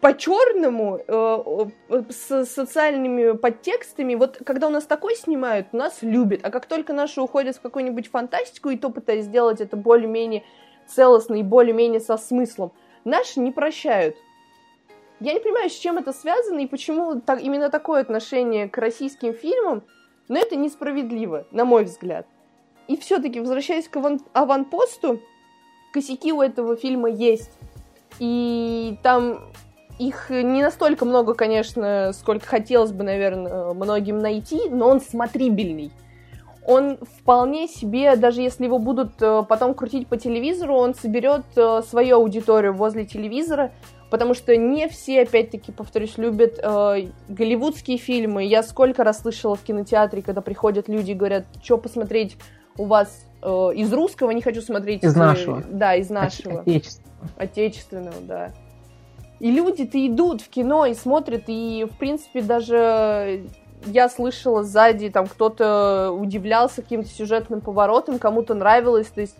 [0.00, 4.14] по-черному, э, э, с социальными подтекстами.
[4.14, 6.40] Вот когда у нас такой снимают, нас любят.
[6.42, 10.44] А как только наши уходят в какую-нибудь фантастику, и то пытаясь сделать это более-менее
[10.88, 12.72] целостно и более-менее со смыслом,
[13.04, 14.16] наши не прощают.
[15.22, 19.32] Я не понимаю, с чем это связано и почему так, именно такое отношение к российским
[19.32, 19.82] фильмам–
[20.28, 22.26] но это несправедливо, на мой взгляд.
[22.88, 25.20] И все-таки, возвращаясь к аван- аванпосту,
[25.92, 27.50] косяки у этого фильма есть.
[28.18, 29.52] И там
[29.98, 35.90] их не настолько много, конечно, сколько хотелось бы, наверное, многим найти, но он смотрибельный.
[36.66, 41.82] Он вполне себе, даже если его будут э, потом крутить по телевизору, он соберет э,
[41.82, 43.72] свою аудиторию возле телевизора,
[44.12, 48.44] потому что не все, опять-таки, повторюсь, любят э, голливудские фильмы.
[48.44, 52.36] Я сколько раз слышала в кинотеатре, когда приходят люди и говорят, что посмотреть
[52.76, 55.02] у вас э, из русского, не хочу смотреть...
[55.02, 55.62] Из нашего.
[55.66, 56.60] Да, из нашего.
[56.60, 57.30] Отечественного.
[57.38, 58.50] Отечественного, да.
[59.40, 63.46] И люди-то идут в кино и смотрят, и, в принципе, даже
[63.86, 69.38] я слышала сзади, там кто-то удивлялся каким-то сюжетным поворотом, кому-то нравилось, то есть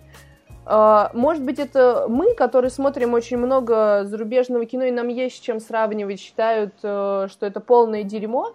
[0.65, 5.59] может быть, это мы, которые смотрим очень много зарубежного кино, и нам есть с чем
[5.59, 8.55] сравнивать, считают, э, что это полное дерьмо.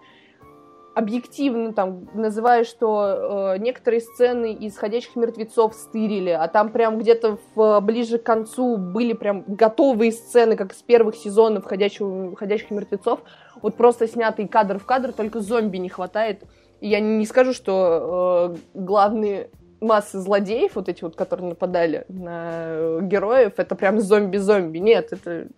[0.94, 7.38] объективно там называя, что э, некоторые сцены из «Ходячих мертвецов» стырили, а там прям где-то
[7.54, 12.04] в, ближе к концу были прям готовые сцены, как из первых сезонов «Ходячих,
[12.36, 13.20] «Ходячих мертвецов»,
[13.62, 16.42] вот просто снятый кадр в кадр, только зомби не хватает.
[16.80, 23.54] Я не скажу, что э, главные массы злодеев, вот эти вот, которые нападали на героев,
[23.56, 24.78] это прям зомби-зомби.
[24.78, 25.48] Нет, это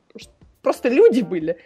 [0.62, 1.58] просто люди были.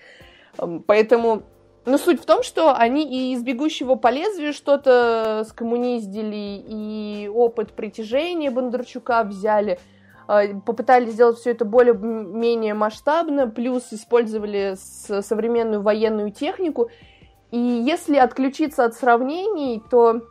[0.86, 1.42] Поэтому
[1.86, 7.72] но суть в том, что они и из «Бегущего по лезвию» что-то скоммуниздили, и опыт
[7.72, 9.78] притяжения Бондарчука взяли,
[10.26, 16.88] а, попытались сделать все это более-менее масштабно, плюс использовали современную военную технику.
[17.50, 20.22] И если отключиться от сравнений, то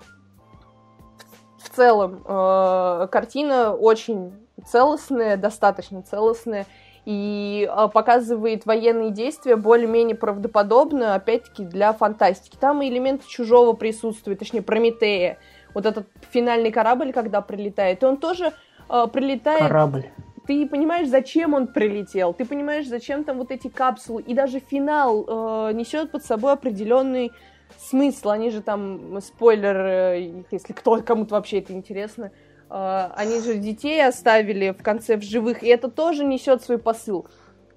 [1.63, 4.33] в целом э, картина очень
[4.65, 6.65] целостная, достаточно целостная,
[7.05, 12.55] и а, показывает военные действия более-менее правдоподобно, опять-таки, для фантастики.
[12.57, 15.37] Там и элементы чужого присутствуют, точнее, Прометея.
[15.73, 18.53] Вот этот финальный корабль, когда прилетает, он тоже
[18.89, 19.59] э, прилетает...
[19.59, 20.05] Корабль.
[20.47, 25.25] Ты понимаешь, зачем он прилетел, ты понимаешь, зачем там вот эти капсулы, и даже финал
[25.25, 27.31] э, несет под собой определенный
[27.77, 28.29] смысл.
[28.29, 32.31] Они же там, спойлер, э, если кто кому-то вообще это интересно,
[32.69, 37.27] а, они же детей оставили в конце в живых, и это тоже несет свой посыл.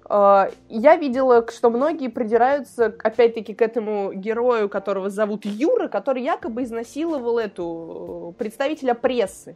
[0.09, 6.63] А, я видела, что многие придираются, опять-таки, к этому герою, которого зовут Юра, который якобы
[6.63, 9.55] изнасиловал эту э, представителя прессы.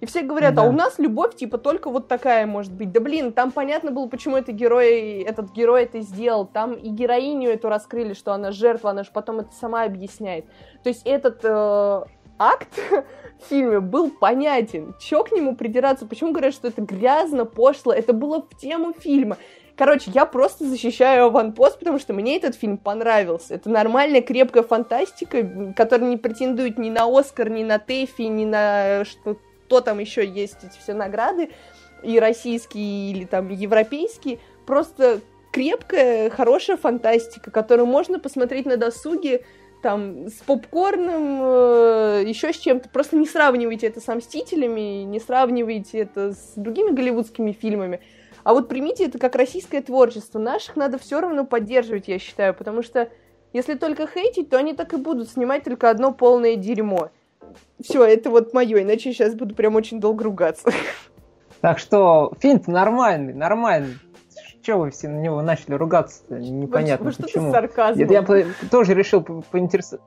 [0.00, 0.62] И все говорят, да.
[0.62, 2.92] а у нас любовь типа только вот такая может быть.
[2.92, 6.46] Да блин, там понятно было, почему это герой, этот герой это сделал.
[6.46, 10.46] Там и героиню эту раскрыли, что она жертва, она же потом это сама объясняет.
[10.82, 12.02] То есть этот э,
[12.38, 12.78] акт
[13.40, 14.94] в фильме был понятен.
[15.00, 16.06] Чё к нему придираться?
[16.06, 17.92] Почему говорят, что это грязно, пошло?
[17.92, 19.36] Это было в тему фильма.
[19.76, 23.54] Короче, я просто защищаю аванпост, потому что мне этот фильм понравился.
[23.54, 29.04] Это нормальная, крепкая фантастика, которая не претендует ни на Оскар, ни на Тэфи, ни на
[29.04, 29.36] что
[29.68, 31.50] то там еще есть эти все награды,
[32.02, 34.38] и российские, или там европейские.
[34.66, 35.20] Просто
[35.52, 39.44] крепкая, хорошая фантастика, которую можно посмотреть на досуге,
[39.82, 42.88] там, с попкорном, э, еще с чем-то.
[42.88, 48.00] Просто не сравнивайте это с «Мстителями», не сравнивайте это с другими голливудскими фильмами.
[48.42, 50.38] А вот примите это как российское творчество.
[50.38, 53.08] Наших надо все равно поддерживать, я считаю, потому что
[53.52, 57.10] если только хейтить, то они так и будут снимать только одно полное дерьмо.
[57.80, 60.70] Все, это вот мое, иначе я сейчас буду прям очень долго ругаться.
[61.60, 63.98] Так что фильм нормальный, нормальный
[64.62, 67.52] что вы все на него начали ругаться непонятно вы, вы почему.
[67.52, 68.00] Сарказм.
[68.00, 70.06] Я, я тоже решил поинтересоваться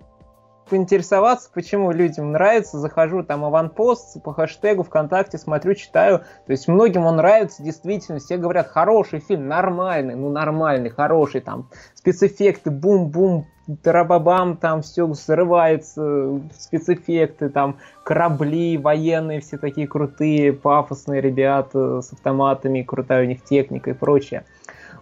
[0.71, 6.19] поинтересоваться, почему людям нравится, захожу там аванпост по хэштегу ВКонтакте, смотрю, читаю.
[6.45, 11.67] То есть многим он нравится, действительно, все говорят, хороший фильм, нормальный, ну нормальный, хороший, там
[11.93, 13.47] спецэффекты, бум-бум,
[13.83, 22.81] тарабабам, там все взрывается, спецэффекты, там корабли военные, все такие крутые, пафосные ребята с автоматами,
[22.81, 24.45] крутая у них техника и прочее.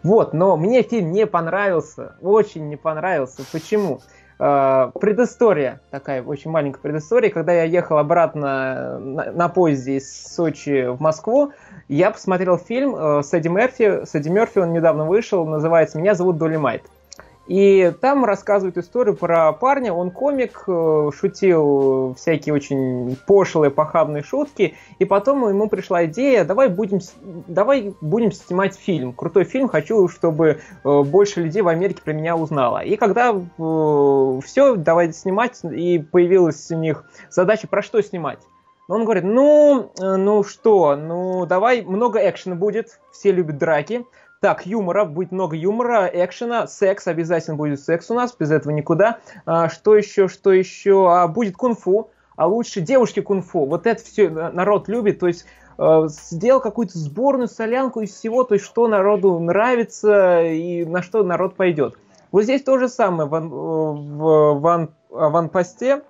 [0.02, 3.44] Вот, но мне фильм не понравился, очень не понравился.
[3.52, 3.98] Почему?
[3.98, 7.30] Э, предыстория, такая очень маленькая предыстория.
[7.30, 11.52] Когда я ехал обратно на, на поезде из Сочи в Москву,
[11.90, 14.06] я посмотрел фильм э, с Эдди Мерфи.
[14.06, 16.84] С Эдди Мерфи он недавно вышел, называется «Меня зовут Долимайт».
[17.50, 24.76] И там рассказывают историю про парня, он комик, э, шутил всякие очень пошлые, похабные шутки,
[25.00, 27.00] и потом ему пришла идея, давай будем,
[27.48, 32.38] давай будем снимать фильм, крутой фильм, хочу, чтобы э, больше людей в Америке про меня
[32.38, 32.84] узнало.
[32.84, 38.40] И когда э, все, давай снимать, и появилась у них задача, про что снимать.
[38.88, 44.06] Он говорит, ну, ну что, ну давай много экшена будет, все любят драки,
[44.40, 49.20] так, юмора, будет много юмора, экшена, секс, обязательно будет секс у нас, без этого никуда.
[49.46, 51.12] А, что еще, что еще?
[51.12, 53.66] А, будет кунг-фу, а лучше девушки кунг-фу.
[53.66, 55.46] Вот это все народ любит, то есть
[55.78, 61.24] э, сделал какую-то сборную солянку из всего, то есть что народу нравится и на что
[61.24, 61.98] народ пойдет.
[62.32, 65.96] Вот здесь то же самое в, в, в, в аванпосте.
[65.96, 66.02] А,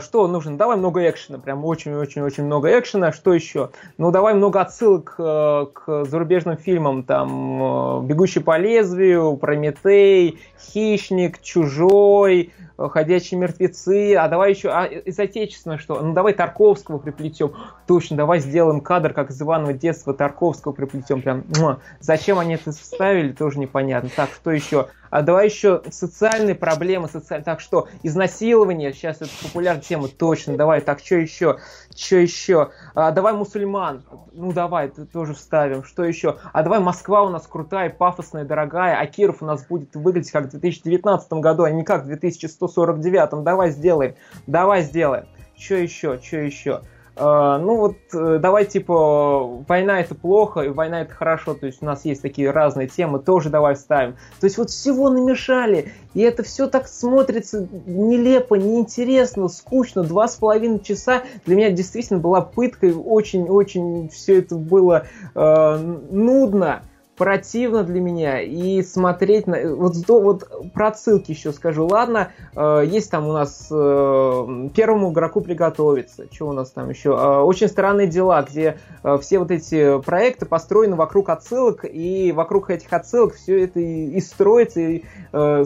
[0.00, 0.56] что нужно?
[0.56, 3.12] Давай много экшена, прям очень-очень-очень много экшена.
[3.12, 3.70] Что еще?
[3.98, 11.42] Ну, давай много отсылок э, к зарубежным фильмам, там, э, «Бегущий по лезвию», «Прометей», «Хищник»,
[11.42, 16.00] «Чужой», э, «Ходячие мертвецы», а давай еще а, из отечественного что?
[16.00, 17.52] Ну, давай Тарковского приплетем.
[17.86, 21.20] Точно, давай сделаем кадр, как из Иванова детства Тарковского приплетем.
[21.20, 24.08] Прям, ну, зачем они это вставили, тоже непонятно.
[24.14, 24.86] Так, что еще?
[25.14, 27.44] А давай еще социальные проблемы, социаль...
[27.44, 31.58] так что изнасилование, сейчас это популярная тема, точно, давай, так, что еще,
[31.94, 34.02] что еще, а, давай мусульман,
[34.32, 39.06] ну давай, тоже вставим, что еще, а давай Москва у нас крутая, пафосная, дорогая, а
[39.06, 43.70] Киров у нас будет выглядеть как в 2019 году, а не как в 2149, давай
[43.70, 44.16] сделаем,
[44.48, 46.82] давай сделаем, что еще, что еще,
[47.16, 51.86] ну вот э, давай типа война это плохо и война это хорошо, то есть у
[51.86, 54.16] нас есть такие разные темы, тоже давай вставим.
[54.40, 60.36] То есть вот всего намешали, и это все так смотрится нелепо, неинтересно, скучно, два с
[60.36, 65.76] половиной часа для меня действительно была пыткой, очень-очень все это было uh,
[66.10, 66.82] нудно
[67.16, 71.86] противно для меня и смотреть на вот вот про отсылки еще скажу.
[71.86, 76.26] Ладно э, есть там у нас э, первому игроку приготовиться.
[76.30, 80.46] Что у нас там еще э, очень странные дела где э, все вот эти проекты
[80.46, 85.64] построены вокруг отсылок и вокруг этих отсылок все это и, и строится и э,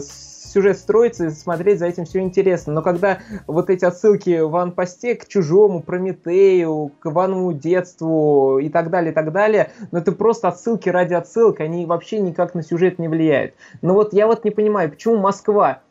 [0.49, 2.73] сюжет строится, и смотреть за этим все интересно.
[2.73, 8.89] Но когда вот эти отсылки в анпосте к чужому, Прометею, к Иванову детству и так
[8.89, 12.99] далее, и так далее, ну это просто отсылки ради отсылок, они вообще никак на сюжет
[12.99, 13.53] не влияют.
[13.81, 15.81] Но вот я вот не понимаю, почему Москва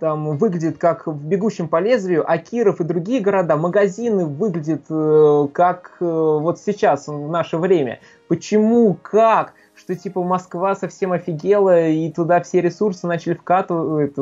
[0.00, 5.48] там выглядит как в «Бегущем по лезвию», а Киров и другие города, магазины выглядят э,
[5.52, 8.00] как э, вот сейчас, в наше время.
[8.26, 9.54] Почему, как?
[9.76, 14.14] Что типа Москва совсем офигела, и туда все ресурсы начали вкатывать,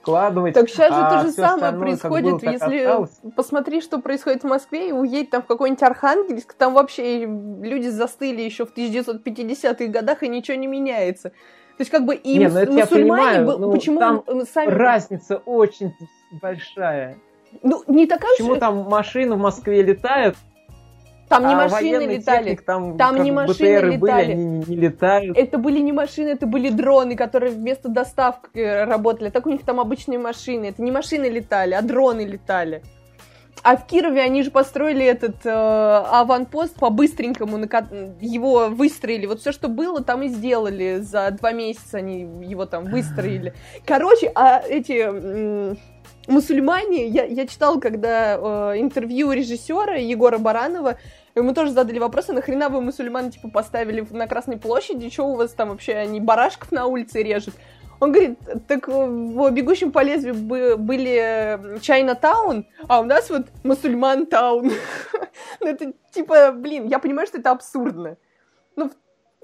[0.00, 0.54] вкладывать.
[0.54, 3.20] Так сейчас же а то же самое происходит, было, если осталось.
[3.34, 8.40] посмотри, что происходит в Москве, и уедь там в какой-нибудь Архангельск, там вообще люди застыли
[8.40, 11.30] еще в 1950-х годах, и ничего не меняется.
[11.30, 14.70] То есть как бы и не, ну, мусульмане, понимаю, ну, почему там сами...
[14.70, 15.94] Разница очень
[16.40, 17.16] большая.
[17.62, 18.60] Ну, не такая Почему же...
[18.60, 20.36] там машины в Москве летают,
[21.30, 22.42] там не а машины летали.
[22.42, 23.98] Техник, там там не машины БТРы летали.
[23.98, 25.38] Были, они не, не летают.
[25.38, 29.30] Это были не машины, это были дроны, которые вместо доставки работали.
[29.30, 30.66] Так у них там обычные машины.
[30.66, 32.82] Это не машины летали, а дроны летали.
[33.62, 37.58] А в Кирове они же построили этот э, аванпост по-быстренькому,
[38.20, 39.26] его выстроили.
[39.26, 40.98] Вот все, что было, там и сделали.
[41.00, 43.54] За два месяца они его там выстроили.
[43.86, 45.78] Короче, а эти...
[46.26, 50.96] Мусульмане, я, я читала, когда э, интервью режиссера Егора Баранова,
[51.34, 55.36] Ему тоже задали вопрос, а нахрена вы мусульман, типа, поставили на Красной площади, что у
[55.36, 57.54] вас там вообще, они барашков на улице режут?
[58.00, 60.34] Он говорит, так в «Бегущем по лезвию»
[60.78, 64.72] были Чайна Таун, а у нас вот мусульман Таун.
[65.60, 68.16] ну, это, типа, блин, я понимаю, что это абсурдно.
[68.74, 68.90] Ну,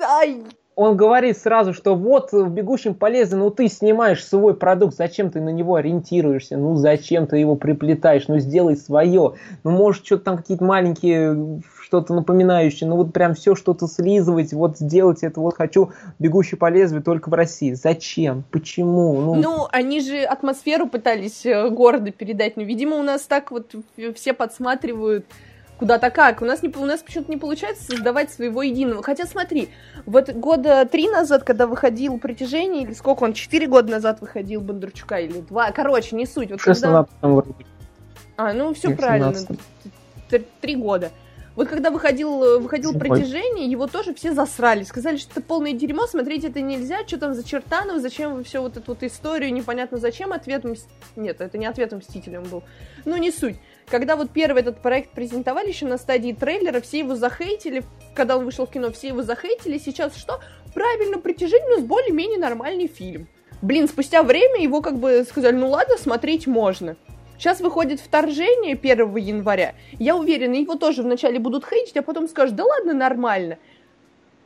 [0.01, 0.43] ай,
[0.77, 5.31] он говорит сразу, что вот в «Бегущем по лезвию», ну ты снимаешь свой продукт, зачем
[5.31, 10.25] ты на него ориентируешься, ну зачем ты его приплетаешь, ну сделай свое, ну может что-то
[10.25, 15.55] там какие-то маленькие, что-то напоминающее, ну вот прям все что-то слизывать, вот сделать это, вот
[15.57, 17.75] хочу «Бегущий по лезвию» только в России.
[17.75, 18.43] Зачем?
[18.51, 19.21] Почему?
[19.21, 23.77] Ну, ну они же атмосферу пытались э, города передать, но, видимо, у нас так вот
[24.17, 25.27] все подсматривают
[25.79, 26.43] куда-то как.
[26.43, 29.05] У нас, не, у нас почему-то не получается создавать своего единого.
[29.05, 29.69] Хотя смотри,
[30.07, 35.19] вот года три назад, когда выходил «Притяжение», или сколько он, четыре года назад выходил Бондарчука,
[35.21, 36.51] или два, короче, не суть.
[36.51, 37.07] Вот когда...
[38.37, 39.35] А, ну все правильно,
[40.61, 41.13] три года.
[41.57, 44.85] Вот когда выходил, выходил «Притяжение», его тоже все засрали.
[44.85, 48.61] Сказали, что это полное дерьмо, смотреть это нельзя, что там за Чертанов, зачем вы все
[48.61, 50.65] вот эту вот историю, непонятно зачем, ответ...
[51.17, 52.63] Нет, это не ответ Мстителям был.
[53.07, 53.57] Ну, не суть.
[53.89, 57.85] Когда вот первый этот проект презентовали еще на стадии трейлера, все его захейтили,
[58.15, 59.79] когда он вышел в кино, все его захейтили.
[59.79, 60.41] Сейчас что?
[60.75, 63.29] Правильно, притяжение у нас более-менее нормальный фильм.
[63.63, 66.97] Блин, спустя время его как бы сказали, ну ладно, смотреть можно.
[67.39, 69.75] Сейчас выходит вторжение 1 января.
[69.99, 73.59] Я уверена, его тоже вначале будут хейтить, а потом скажут, да ладно, нормально.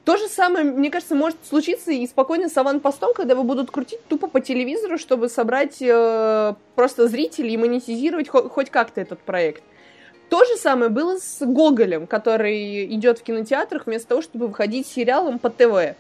[0.05, 4.05] То же самое, мне кажется, может случиться и спокойно с аванпостом, когда его будут крутить
[4.09, 9.63] тупо по телевизору, чтобы собрать э, просто зрителей и монетизировать хо- хоть как-то этот проект.
[10.31, 15.39] То же самое было с Гоголем, который идет в кинотеатрах вместо того, чтобы выходить сериалом
[15.39, 15.97] по ТВ.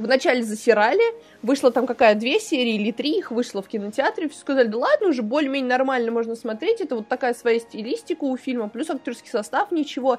[0.00, 1.02] Вначале засирали,
[1.42, 5.08] вышло там какая, две серии или три, их вышло в кинотеатре, все сказали, да ладно,
[5.08, 9.70] уже более-менее нормально можно смотреть, это вот такая своя стилистика у фильма, плюс актерский состав,
[9.70, 10.18] ничего.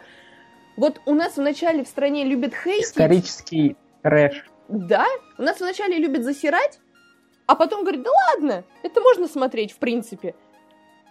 [0.77, 2.91] Вот у нас вначале в стране любят хейтить.
[2.91, 4.45] Исторический трэш.
[4.67, 5.07] Да,
[5.39, 6.79] у нас вначале любят засирать,
[7.47, 10.35] а потом говорят, да ладно, это можно смотреть в принципе.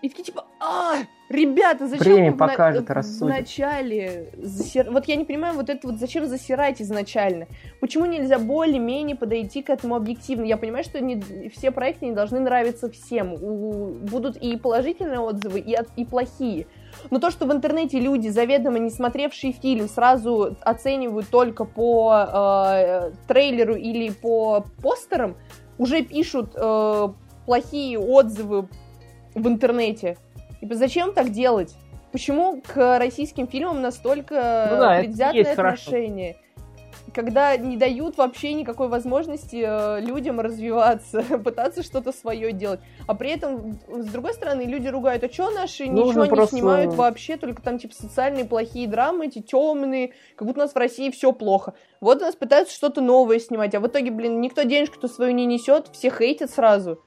[0.03, 0.97] И такие типа, а,
[1.29, 3.03] ребята, зачем Время покажет, на...
[3.21, 4.91] вначале засир...
[4.91, 7.49] Вот я не понимаю, вот это вот зачем засирать изначально?
[7.81, 10.45] Почему нельзя более-менее подойти к этому объективно?
[10.45, 11.51] Я понимаю, что не...
[11.51, 13.35] все проекты не должны нравиться всем.
[13.35, 13.93] У...
[13.93, 15.89] Будут и положительные отзывы, и, от...
[15.97, 16.67] и плохие.
[17.11, 23.13] Но то, что в интернете люди, заведомо не смотревшие фильм, сразу оценивают только по э,
[23.29, 25.37] трейлеру или по постерам,
[25.77, 27.09] уже пишут э,
[27.45, 28.69] плохие отзывы
[29.35, 30.17] в интернете.
[30.61, 31.75] Типа, зачем так делать?
[32.13, 35.83] Почему к российским фильмам настолько Ну да, предвзятое есть хорошо.
[35.91, 36.37] отношение?
[37.15, 42.79] Когда не дают вообще никакой возможности э, людям развиваться, пытаться что-то свое делать.
[43.09, 46.57] А при этом, с другой стороны, люди ругают, а что наши Нужно ничего не просто-
[46.57, 50.77] снимают вообще, только там типа социальные плохие драмы, эти темные, как будто у нас в
[50.77, 51.75] России все плохо.
[52.01, 55.47] Вот у нас пытаются что-то новое снимать, а в итоге, блин, никто денежку-то свою не
[55.47, 57.03] несет, все хейтят сразу.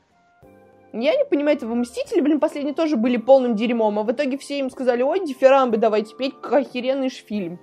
[0.93, 1.73] Я не понимаю этого.
[1.73, 5.77] Мстители, блин, последние тоже были полным дерьмом, а в итоге все им сказали, ой, дифирамбы
[5.77, 7.59] давайте петь, как охеренный ж фильм.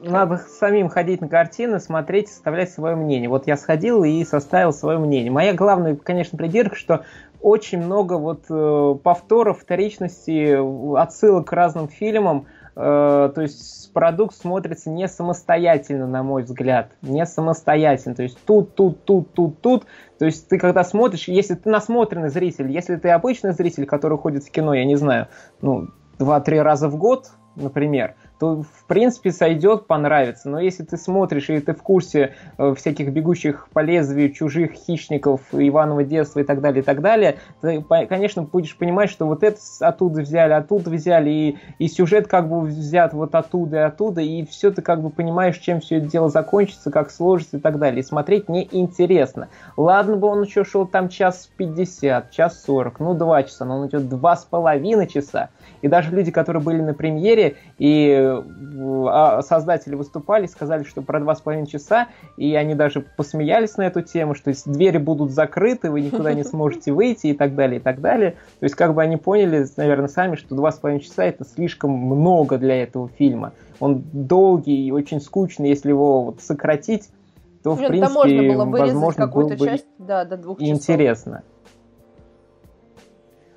[0.00, 3.28] Надо самим ходить на картины, смотреть, составлять свое мнение.
[3.28, 5.30] Вот я сходил и составил свое мнение.
[5.30, 7.04] Моя главная, конечно, придирка, что
[7.40, 10.58] очень много вот э, повторов, вторичности,
[10.98, 12.46] отсылок к разным фильмам.
[12.74, 16.92] Э, то есть продукт смотрится не самостоятельно, на мой взгляд.
[17.02, 18.14] Не самостоятельно.
[18.14, 19.86] То есть тут, тут, тут, тут, тут.
[20.18, 24.44] То есть ты когда смотришь, если ты насмотренный зритель, если ты обычный зритель, который ходит
[24.44, 25.28] в кино, я не знаю,
[25.60, 30.48] ну, два-три раза в год, например, то в принципе сойдет, понравится.
[30.48, 35.42] Но если ты смотришь и ты в курсе э, всяких бегущих по лезвию чужих хищников,
[35.52, 39.60] Иванова детства и так далее, и так далее, ты, конечно, будешь понимать, что вот это
[39.78, 44.44] оттуда взяли, оттуда взяли, и, и сюжет как бы взят вот оттуда и оттуда, и
[44.44, 48.00] все ты как бы понимаешь, чем все это дело закончится, как сложится и так далее.
[48.00, 49.50] И смотреть неинтересно.
[49.76, 53.86] Ладно бы он еще шел там час пятьдесят, час сорок, ну два часа, но он
[53.86, 55.50] идет два с половиной часа.
[55.80, 58.31] И даже люди, которые были на премьере, и э,
[59.42, 64.02] создатели выступали, сказали, что про два с половиной часа, и они даже посмеялись на эту
[64.02, 68.00] тему, что двери будут закрыты, вы никуда не сможете выйти и так далее, и так
[68.00, 68.32] далее.
[68.60, 71.90] То есть как бы они поняли, наверное, сами, что два с половиной часа это слишком
[71.90, 73.52] много для этого фильма.
[73.80, 77.10] Он долгий и очень скучный, если его вот сократить,
[77.62, 80.58] то, в Блин, принципе, там можно было вырезать возможно, какую-то бы часть, да, до двух
[80.58, 80.74] часов.
[80.74, 81.42] интересно.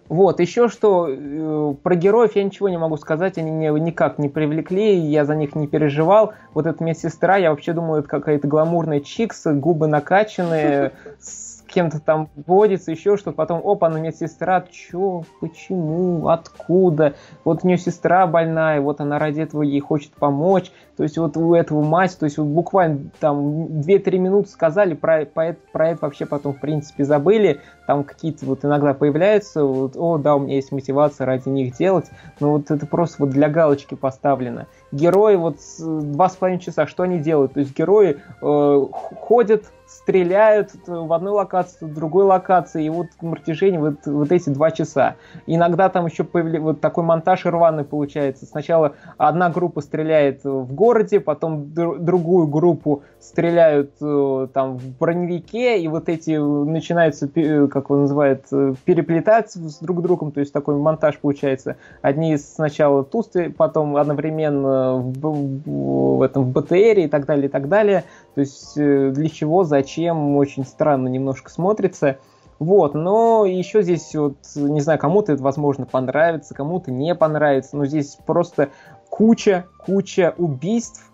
[0.08, 4.30] Вот, еще что, э, про героев я ничего не могу сказать, они меня никак не
[4.30, 6.34] привлекли, я за них не переживал.
[6.54, 12.30] Вот эта медсестра, я вообще думаю, это какая-то гламурная чикс, губы накачанные, с кем-то там
[12.46, 18.82] водится, еще что-то, потом, опа, она медсестра, чё, почему, откуда, вот у нее сестра больная,
[18.82, 22.38] вот она ради этого ей хочет помочь, то есть вот у этого мать, то есть
[22.38, 27.04] вот буквально там 2-3 минуты сказали, про, про, это, про это вообще потом в принципе
[27.04, 31.76] забыли, там какие-то вот иногда появляются, вот, о, да, у меня есть мотивация ради них
[31.76, 32.06] делать,
[32.40, 34.68] но вот это просто вот для галочки поставлено.
[34.92, 37.54] Герои вот два с половиной часа, что они делают?
[37.54, 38.86] То есть герои э,
[39.20, 44.50] ходят, стреляют в одной локации, в другой локации, и вот на протяжении вот, вот эти
[44.50, 45.16] два часа.
[45.46, 46.60] Иногда там еще появля...
[46.60, 48.46] вот такой монтаж рваный получается.
[48.46, 55.80] Сначала одна группа стреляет в городе, потом др- другую группу стреляют э, там в броневике,
[55.80, 60.42] и вот эти э, начинаются, пе- как он называет, э, переплетаться с друг другом, то
[60.42, 61.78] есть такой монтаж получается.
[62.04, 67.50] Одни сначала тусты, потом одновременно в, б- в этом в БТР и так далее, и
[67.50, 68.04] так далее.
[68.36, 72.18] То есть э, для чего, зачем, очень странно немножко смотрится.
[72.58, 77.86] Вот, но еще здесь вот, не знаю, кому-то это, возможно, понравится, кому-то не понравится, но
[77.86, 78.70] здесь просто
[79.16, 81.10] куча, куча убийств,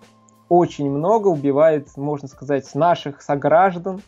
[0.50, 4.02] очень много убивает, можно сказать, наших сограждан,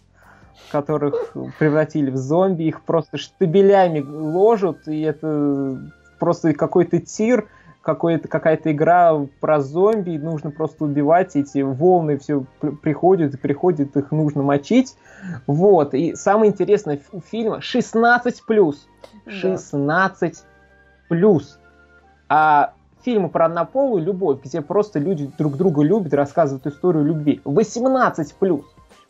[0.71, 5.77] которых превратили в зомби, их просто штабелями ложат, и это
[6.17, 7.47] просто какой-то тир,
[7.83, 12.45] какой-то, какая-то игра про зомби, и нужно просто убивать, эти волны все
[12.81, 14.97] приходят и приходят, их нужно мочить.
[15.45, 18.75] Вот, и самое интересное у фильма 16+.
[19.25, 19.31] Да.
[19.31, 20.33] 16+.
[22.27, 22.73] А
[23.03, 28.63] фильмы про однополую любовь, где просто люди друг друга любят, рассказывают историю любви, 18+.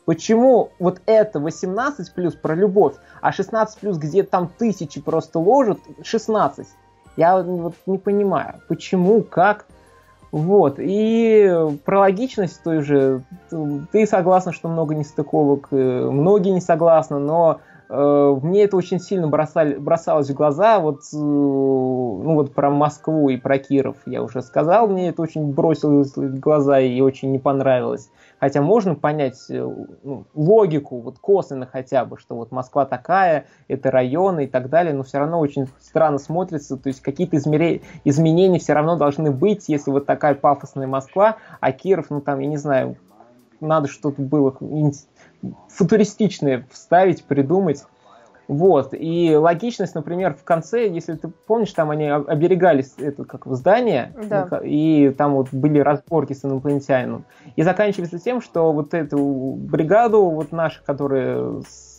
[0.05, 5.79] Почему вот это 18 плюс про любовь, а 16 плюс, где там тысячи просто ложат,
[6.01, 6.67] 16?
[7.15, 9.65] Я вот не понимаю, почему, как.
[10.31, 13.21] Вот, и про логичность той же,
[13.91, 19.75] ты согласна, что много нестыковок, э, многие не согласны, но мне это очень сильно бросали,
[19.75, 24.87] бросалось в глаза, вот, э, ну вот про Москву и про Киров я уже сказал,
[24.87, 28.09] мне это очень бросилось в глаза и очень не понравилось.
[28.39, 29.67] Хотя можно понять э,
[30.03, 34.93] ну, логику, вот косвенно хотя бы, что вот Москва такая, это районы и так далее,
[34.93, 37.81] но все равно очень странно смотрится, то есть какие-то измере...
[38.03, 42.47] изменения все равно должны быть, если вот такая пафосная Москва, а Киров, ну там, я
[42.47, 42.97] не знаю,
[43.61, 44.55] надо что-то было
[45.69, 47.83] футуристичное вставить, придумать.
[48.49, 53.55] Вот, и логичность, например, в конце, если ты помнишь, там они оберегали это как в
[53.55, 54.59] здание, Да.
[54.61, 57.23] и там вот были разборки с инопланетянином.
[57.55, 61.93] И заканчивается тем, что вот эту бригаду, вот нашу, которая с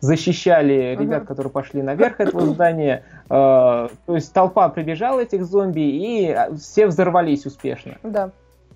[0.00, 3.04] защищали ребят, которые пошли наверх этого здания.
[3.28, 7.94] То есть толпа прибежала этих зомби, и все взорвались успешно.
[8.02, 8.30] Да.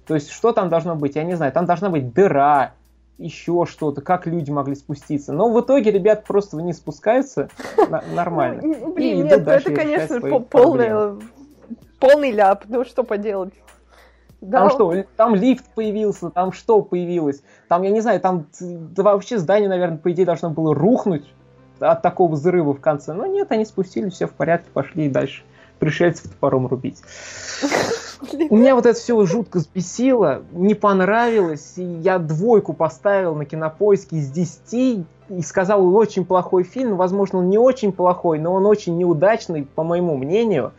[0.07, 1.17] То есть что там должно быть?
[1.17, 1.53] Я не знаю.
[1.53, 2.73] Там должна быть дыра,
[3.19, 5.33] еще что-то, как люди могли спуститься.
[5.33, 7.49] Но в итоге ребят просто вниз спускаются
[8.14, 8.62] нормально.
[8.62, 11.21] Ну, блин, нет, это, конечно, полный,
[11.99, 12.64] полный ляп.
[12.69, 13.55] Ну, что поделать.
[14.43, 14.61] Да.
[14.61, 17.43] Там что, там лифт появился, там что появилось?
[17.69, 21.33] Там, я не знаю, там да, вообще здание, наверное, по идее должно было рухнуть
[21.81, 23.14] от такого взрыва в конце.
[23.14, 25.43] Но нет, они спустились, все в порядке, пошли дальше
[25.79, 27.03] пришельцев топором рубить.
[28.51, 34.17] У меня вот это все жутко спесило, не понравилось, и я двойку поставил на кинопоиске
[34.17, 38.97] из 10 и сказал, очень плохой фильм, возможно, он не очень плохой, но он очень
[38.97, 40.73] неудачный, по моему мнению.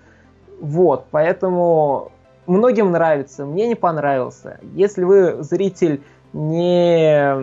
[0.60, 2.12] Вот, поэтому
[2.48, 4.60] многим нравится, мне не понравился.
[4.74, 6.02] Если вы зритель
[6.38, 7.34] не,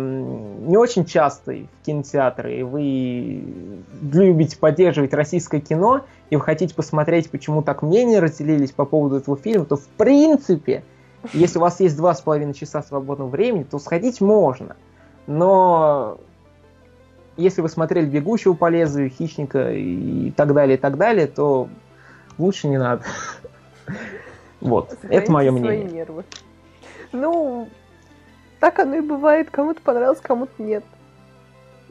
[0.69, 3.43] не очень частый в кинотеатры, и вы
[4.13, 9.37] любите поддерживать российское кино, и вы хотите посмотреть, почему так мнения разделились по поводу этого
[9.37, 10.85] фильма, то в принципе,
[11.33, 14.77] если у вас есть два с половиной часа свободного времени, то сходить можно.
[15.27, 16.19] Но
[17.37, 21.69] если вы смотрели «Бегущего по лезвию», «Хищника» и так далее, и так далее, то
[22.39, 23.03] лучше не надо.
[24.61, 26.07] Вот, это мое мнение.
[27.13, 27.69] Ну,
[28.65, 29.51] так оно и бывает.
[29.51, 30.83] Кому-то понравилось, кому-то нет.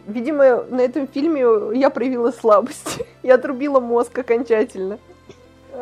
[0.07, 1.41] Видимо, на этом фильме
[1.78, 3.03] я проявила слабость.
[3.21, 4.97] я отрубила мозг окончательно.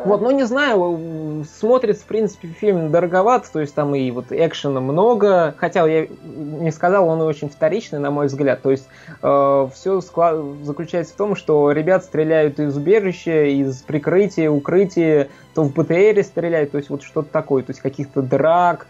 [0.04, 4.80] Вот, ну не знаю, смотрится, в принципе, фильм дороговат, то есть там и вот экшена
[4.80, 8.88] много, хотя я не сказал, он очень вторичный, на мой взгляд, то есть
[9.22, 10.36] э, все склад...
[10.62, 16.72] заключается в том, что ребят стреляют из убежища, из прикрытия, укрытия, то в БТРе стреляют,
[16.72, 18.86] то есть вот что-то такое, то есть каких-то драк,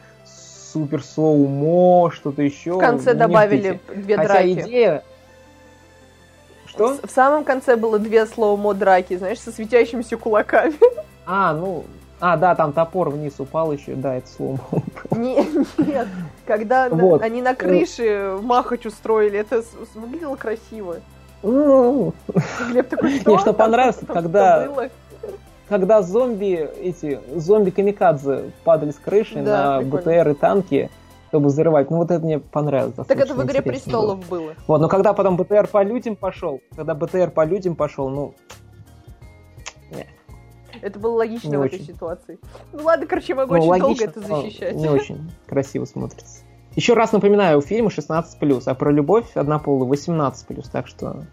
[0.72, 2.72] супер slow-mo, что-то еще.
[2.72, 4.52] В конце добавили две Хотя драки.
[4.52, 5.04] идея...
[6.66, 6.96] Что?
[7.02, 10.74] В самом конце было две slow-mo драки, знаешь, со светящимися кулаками.
[11.26, 11.84] А, ну,
[12.18, 14.60] а, да, там топор вниз упал еще, да, это slow-mo.
[15.10, 15.46] Нет,
[15.76, 16.08] нет,
[16.46, 17.20] когда вот.
[17.20, 19.62] на, они на крыше махач устроили, это
[19.94, 20.96] выглядело красиво.
[21.42, 22.14] Ну,
[22.70, 23.30] Глеб такой, что?
[23.30, 24.68] Мне что понравилось, когда
[25.68, 30.22] когда зомби, эти зомби-камикадзе падали с крыши да, на прикольно.
[30.22, 30.90] БТР и танки,
[31.28, 31.90] чтобы взрывать.
[31.90, 32.94] Ну вот это мне понравилось.
[33.06, 34.40] Так это в «Игре престолов» было.
[34.40, 34.54] было.
[34.66, 38.34] Вот, но когда потом БТР по людям пошел, когда БТР по людям пошел, ну...
[40.80, 41.76] Это было логично не в очень.
[41.76, 42.38] этой ситуации.
[42.72, 44.74] Ну ладно, короче, могу ну, очень логично, долго это защищать.
[44.74, 46.42] Не очень красиво смотрится.
[46.74, 51.24] Еще раз напоминаю, фильм 16+, а про любовь однополую 18+, так что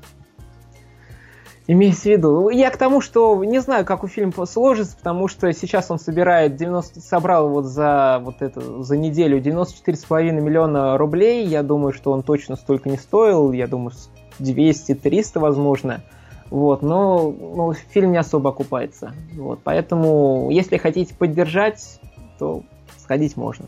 [1.72, 2.49] Имеется в виду.
[2.49, 6.55] Я к тому, что не знаю, как у фильма сложится, потому что сейчас он собирает
[6.55, 11.45] 90, собрал вот за вот это за неделю 94,5 миллиона рублей.
[11.45, 13.51] Я думаю, что он точно столько не стоил.
[13.51, 13.91] Я думаю,
[14.39, 16.01] 200-300 возможно.
[16.49, 19.13] Вот, но, но фильм не особо окупается.
[19.36, 22.01] Вот, поэтому, если хотите поддержать,
[22.39, 22.63] то
[22.97, 23.67] сходить можно.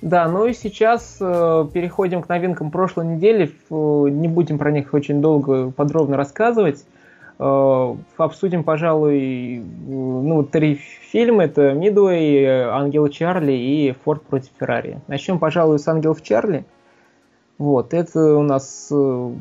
[0.00, 3.52] Да, ну и сейчас э, переходим к новинкам прошлой недели.
[3.68, 6.86] Не будем про них очень долго подробно рассказывать.
[7.38, 11.44] Э, обсудим, пожалуй, ну, три фильма.
[11.44, 15.00] Это «Мидуэй», «Ангел Чарли» и «Форд против Феррари».
[15.06, 16.64] Начнем, пожалуй, с «Ангелов Чарли».
[17.58, 19.32] Вот, это у нас э,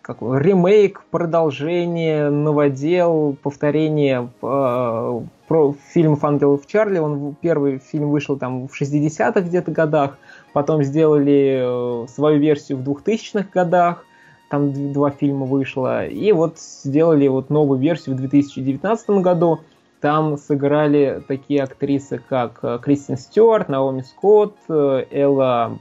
[0.00, 6.98] как, ремейк, продолжение, новодел, повторение э, про фильмов «Ангелов Чарли».
[6.98, 10.18] Он, первый фильм вышел там в 60-х где-то годах,
[10.52, 14.04] потом сделали э, свою версию в 2000-х годах,
[14.54, 19.58] там два фильма вышло, и вот сделали вот новую версию в 2019 году.
[20.00, 25.76] Там сыграли такие актрисы, как э, Кристин Стюарт, Наоми Скотт, э, Элла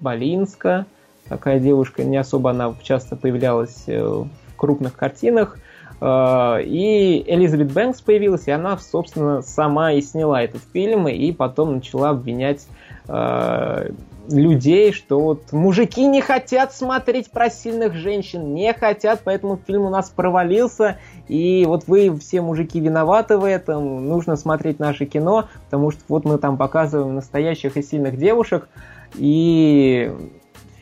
[0.00, 0.86] Болинска.
[1.28, 5.58] Такая девушка, не особо она часто появлялась э, в крупных картинах.
[6.00, 12.10] И Элизабет Бэнкс появилась, и она, собственно, сама и сняла этот фильм, и потом начала
[12.10, 12.68] обвинять
[13.08, 19.90] людей, что вот мужики не хотят смотреть про сильных женщин, не хотят, поэтому фильм у
[19.90, 20.98] нас провалился,
[21.28, 26.24] и вот вы все мужики виноваты в этом, нужно смотреть наше кино, потому что вот
[26.24, 28.68] мы там показываем настоящих и сильных девушек,
[29.14, 30.12] и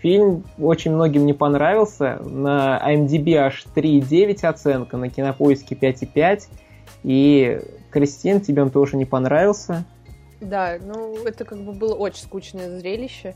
[0.03, 6.43] фильм очень многим не понравился, на IMDb аж 3,9 оценка, на кинопоиске 5,5,
[7.05, 7.61] и
[7.91, 9.85] Кристин, тебе он тоже не понравился?
[10.41, 13.35] Да, ну это как бы было очень скучное зрелище.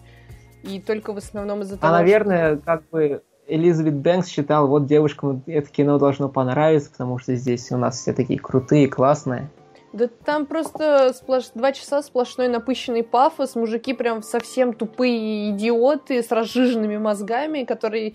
[0.63, 2.65] И только в основном из-за а, того, А, наверное, что...
[2.65, 7.77] как бы Элизабет Бэнкс считал, вот девушкам это кино должно понравиться, потому что здесь у
[7.77, 9.51] нас все такие крутые, классные.
[9.93, 11.47] Да там просто сплош...
[11.55, 18.15] два часа сплошной напыщенный пафос, мужики прям совсем тупые идиоты с разжиженными мозгами, которые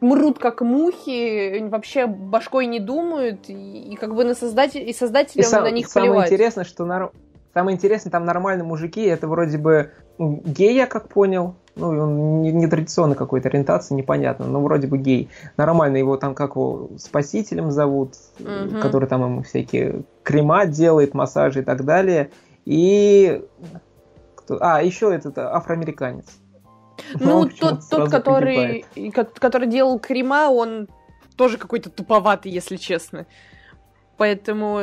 [0.00, 5.46] мрут как мухи, вообще башкой не думают, и, и как бы на создатель, и создателям
[5.46, 6.28] и сам, на них самое плевать.
[6.28, 7.12] Самое интересное, что нар...
[7.54, 12.52] самое интересное, там нормальные мужики, это вроде бы гей, я как понял, ну, он не,
[12.52, 15.30] не традиционной какой-то ориентации, непонятно, но вроде бы гей.
[15.56, 18.80] Нормально его там как его спасителем зовут, угу.
[18.80, 22.30] который там ему всякие крема делает, массажи и так далее.
[22.64, 23.42] И...
[24.34, 24.58] Кто...
[24.60, 26.26] А, еще этот афроамериканец.
[27.18, 28.84] Ну, тот, тот который,
[29.38, 30.88] который делал крема, он
[31.36, 33.26] тоже какой-то туповатый, если честно.
[34.18, 34.80] Поэтому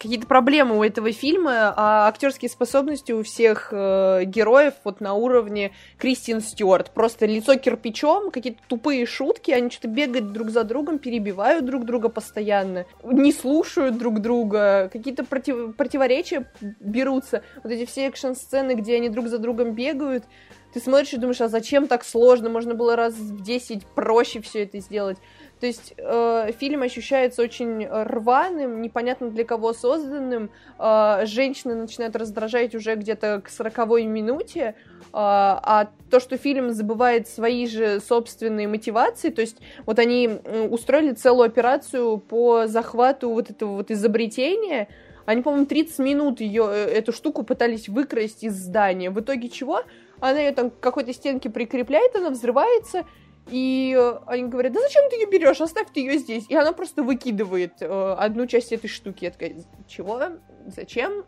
[0.00, 5.72] какие-то проблемы у этого фильма, а актерские способности у всех э, героев вот на уровне
[5.98, 6.90] Кристин Стюарт.
[6.92, 12.08] Просто лицо кирпичом, какие-то тупые шутки, они что-то бегают друг за другом, перебивают друг друга
[12.08, 15.76] постоянно, не слушают друг друга, какие-то против...
[15.76, 17.42] противоречия берутся.
[17.62, 20.24] Вот эти все экшн-сцены, где они друг за другом бегают,
[20.72, 22.48] ты смотришь и думаешь, а зачем так сложно?
[22.48, 25.18] Можно было раз в 10 проще все это сделать.
[25.60, 30.50] То есть э, фильм ощущается очень рваным, непонятно для кого созданным.
[30.78, 34.74] Э, женщины начинают раздражать уже где-то к сороковой минуте.
[34.98, 40.28] Э, а то, что фильм забывает свои же собственные мотивации, то есть вот они
[40.70, 44.88] устроили целую операцию по захвату вот этого вот изобретения,
[45.26, 49.10] они, по-моему, 30 минут ее, э, эту штуку пытались выкрасть из здания.
[49.10, 49.82] В итоге чего?
[50.20, 53.04] она ее там к какой-то стенке прикрепляет, она взрывается,
[53.50, 56.46] и э, они говорят, да зачем ты ее берешь, оставь ты ее здесь.
[56.48, 59.24] И она просто выкидывает э, одну часть этой штуки.
[59.24, 59.56] Я такая,
[59.88, 60.20] чего?
[60.66, 61.24] Зачем?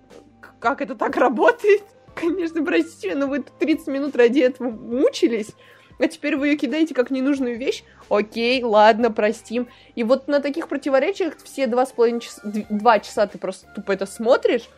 [0.60, 1.82] Как это так работает?
[2.14, 5.50] Конечно, простите, но вы 30 минут ради этого мучились,
[5.98, 7.84] а теперь вы ее кидаете как ненужную вещь.
[8.08, 9.68] Окей, ладно, простим.
[9.94, 13.92] И вот на таких противоречиях все два с половиной часа, два часа ты просто тупо
[13.92, 14.68] это смотришь,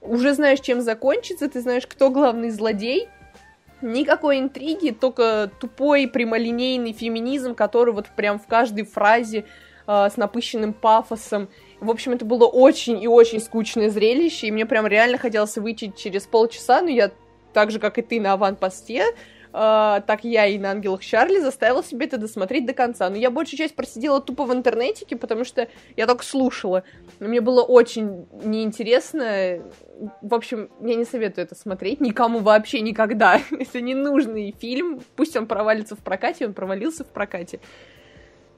[0.00, 3.08] уже знаешь, чем закончится, ты знаешь, кто главный злодей,
[3.82, 9.46] Никакой интриги, только тупой прямолинейный феминизм, который вот прям в каждой фразе
[9.86, 11.48] э, с напыщенным пафосом.
[11.80, 15.92] В общем, это было очень и очень скучное зрелище, и мне прям реально хотелось выйти
[15.96, 17.10] через полчаса, но я
[17.54, 19.06] так же, как и ты на аванпосте,
[19.52, 23.10] Uh, так я и на «Ангелах Чарли» заставила себе это досмотреть до конца.
[23.10, 26.84] Но я большую часть просидела тупо в интернете, потому что я только слушала.
[27.18, 29.58] Мне было очень неинтересно.
[30.22, 33.40] В общем, я не советую это смотреть никому вообще никогда.
[33.50, 35.00] это ненужный фильм.
[35.16, 37.58] Пусть он провалится в прокате, он провалился в прокате.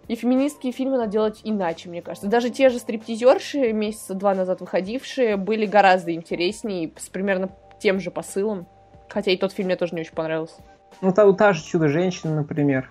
[0.09, 2.29] И феминистские фильмы надо делать иначе, мне кажется.
[2.29, 7.49] Даже те же стриптизерши, месяца два назад выходившие, были гораздо интереснее, с примерно
[7.81, 8.67] тем же посылом.
[9.09, 10.63] Хотя и тот фильм мне тоже не очень понравился.
[11.01, 12.91] Ну, та, та же «Чудо-женщина», например.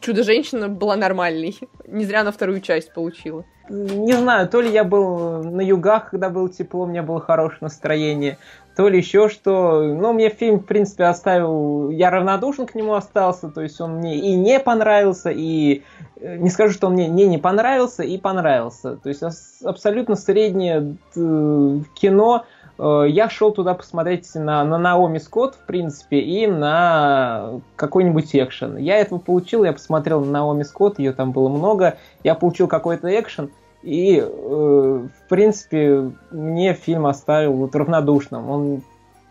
[0.00, 1.58] «Чудо-женщина» была нормальной.
[1.86, 3.44] Не зря на вторую часть получила.
[3.68, 7.58] Не знаю, то ли я был на югах, когда было тепло, у меня было хорошее
[7.62, 8.38] настроение,
[8.76, 9.82] то ли еще что.
[9.82, 11.90] Но мне фильм, в принципе, оставил...
[11.90, 15.82] Я равнодушен к нему остался, то есть он мне и не понравился, и
[16.20, 18.96] э, не скажу, что он мне не, не понравился, и понравился.
[18.96, 19.22] То есть
[19.64, 22.44] абсолютно среднее э, кино,
[22.78, 28.76] я шел туда посмотреть на, на Наоми Скотт, в принципе, и на какой-нибудь экшен.
[28.76, 33.08] Я этого получил, я посмотрел на Наоми Скотт, ее там было много, я получил какой-то
[33.08, 33.50] экшен,
[33.82, 38.50] и, э, в принципе, мне фильм оставил вот равнодушным.
[38.50, 38.82] Он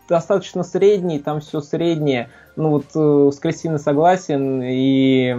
[0.08, 2.28] достаточно средний, там все среднее.
[2.56, 5.30] Ну вот э, с Кристиной согласен, и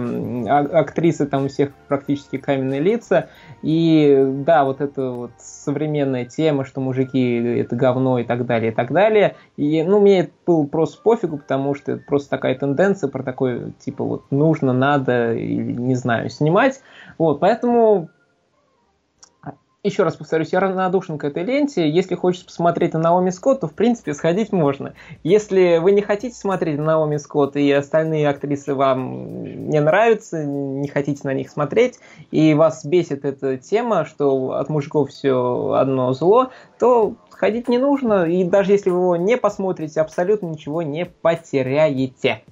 [0.48, 3.28] а, актрисы там у всех практически каменные лица.
[3.62, 8.74] И да, вот эта вот современная тема, что мужики это говно и так далее, и
[8.74, 9.34] так далее.
[9.56, 13.72] И, ну, мне это было просто пофигу, потому что это просто такая тенденция про такое,
[13.80, 16.80] типа, вот нужно, надо, или не знаю, снимать.
[17.18, 18.10] Вот, поэтому
[19.84, 21.88] еще раз повторюсь, я равнодушен к этой ленте.
[21.88, 24.94] Если хочется посмотреть на Наоми Скотт, то, в принципе, сходить можно.
[25.22, 30.88] Если вы не хотите смотреть на Наоми Скотт, и остальные актрисы вам не нравятся, не
[30.88, 32.00] хотите на них смотреть,
[32.32, 38.24] и вас бесит эта тема, что от мужиков все одно зло, то ходить не нужно,
[38.24, 42.42] и даже если вы его не посмотрите, абсолютно ничего не потеряете.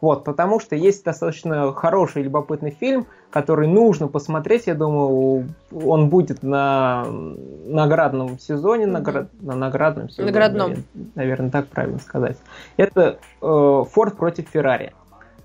[0.00, 4.66] Вот, потому что есть достаточно хороший, любопытный фильм, который нужно посмотреть.
[4.66, 7.06] Я думаю, он будет на
[7.66, 10.28] наградном сезоне, наград, на наградном сезоне.
[10.28, 10.68] Наградном.
[10.70, 12.38] Наверное, наверное, так правильно сказать.
[12.76, 14.92] Это э, Форд против Феррари.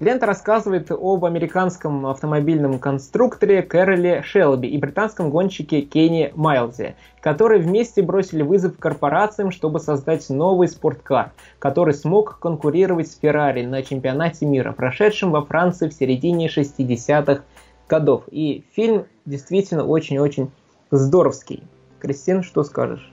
[0.02, 8.02] Лента рассказывает об американском автомобильном конструкторе Кэроле Шелби и британском гонщике Кенни Майлзе, которые вместе
[8.02, 14.74] бросили вызов корпорациям, чтобы создать новый спорткар, который смог конкурировать с Феррари на чемпионате мира,
[14.74, 17.44] прошедшем во Франции в середине 60-х
[17.88, 18.24] годов.
[18.30, 20.52] И фильм действительно очень-очень
[20.92, 21.64] здоровский.
[22.00, 23.10] Кристин, что скажешь?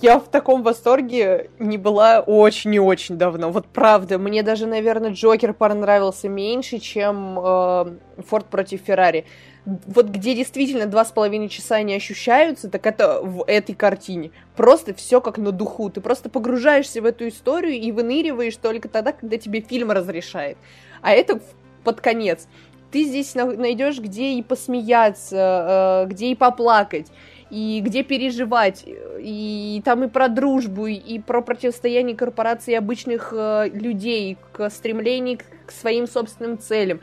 [0.00, 3.50] Я в таком восторге не была очень и очень давно.
[3.50, 9.26] Вот правда, мне даже, наверное, Джокер понравился меньше, чем э, Форд против Феррари.
[9.64, 14.30] Вот где действительно два с половиной часа не ощущаются, так это в этой картине.
[14.56, 15.90] Просто все как на духу.
[15.90, 20.56] Ты просто погружаешься в эту историю и выныриваешь только тогда, когда тебе фильм разрешает.
[21.02, 21.40] А это
[21.84, 22.48] под конец.
[22.90, 27.08] Ты здесь найдешь где и посмеяться, э, где и поплакать
[27.52, 34.38] и где переживать, и там и про дружбу, и про противостояние корпораций обычных э, людей,
[34.52, 37.00] к стремлению к своим собственным целям.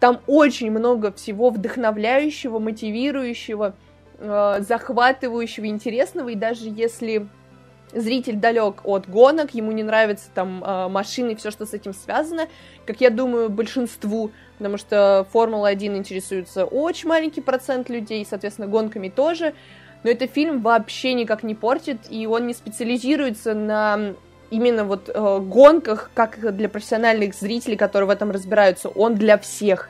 [0.00, 3.76] Там очень много всего вдохновляющего, мотивирующего,
[4.18, 7.28] э, захватывающего, интересного, и даже если
[7.92, 11.94] зритель далек от гонок, ему не нравятся там э, машины и все, что с этим
[11.94, 12.48] связано,
[12.84, 19.54] как я думаю, большинству, потому что Формула-1 интересуется очень маленький процент людей, соответственно, гонками тоже,
[20.04, 24.14] но это фильм вообще никак не портит, и он не специализируется на
[24.50, 29.88] именно вот э, гонках, как для профессиональных зрителей, которые в этом разбираются, он для всех.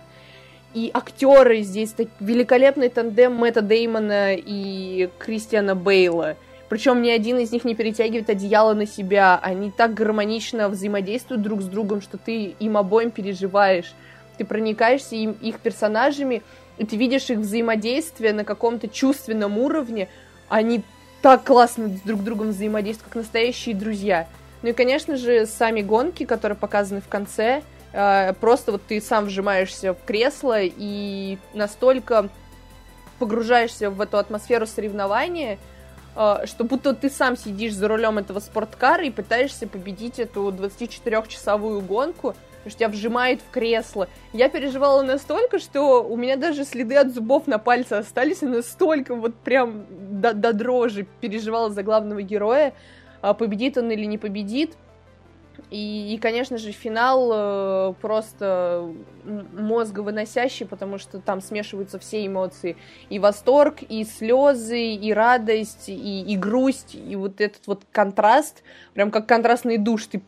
[0.73, 6.37] И актеры здесь так, великолепный тандем Мэтта Деймона и Кристиана Бейла.
[6.69, 9.39] Причем ни один из них не перетягивает одеяло на себя.
[9.43, 13.93] Они так гармонично взаимодействуют друг с другом, что ты им обоим переживаешь.
[14.39, 16.43] Ты проникаешься им, их персонажами,
[16.79, 20.09] и ты видишь их взаимодействие на каком-то чувственном уровне,
[20.49, 20.83] они
[21.23, 24.29] так классно друг с другом взаимодействуют, как настоящие друзья.
[24.63, 27.63] Ну и, конечно же, сами гонки, которые показаны в конце,
[27.93, 32.29] э, просто вот ты сам вжимаешься в кресло и настолько
[33.19, 35.59] погружаешься в эту атмосферу соревнования,
[36.17, 41.81] э, что будто ты сам сидишь за рулем этого спорткара и пытаешься победить эту 24-часовую
[41.81, 44.09] гонку, потому что тебя вжимает в кресло.
[44.33, 49.15] Я переживала настолько, что у меня даже следы от зубов на пальце остались, и настолько
[49.15, 49.85] вот прям
[50.21, 52.73] до, до дрожи переживала за главного героя,
[53.21, 54.77] а победит он или не победит.
[55.71, 58.91] И, и конечно же, финал э, просто
[59.25, 62.77] мозговыносящий, потому что там смешиваются все эмоции.
[63.11, 68.63] И восторг, и слезы, и радость, и, и грусть, и вот этот вот контраст,
[68.95, 70.07] прям как контрастный душ.
[70.07, 70.23] Ты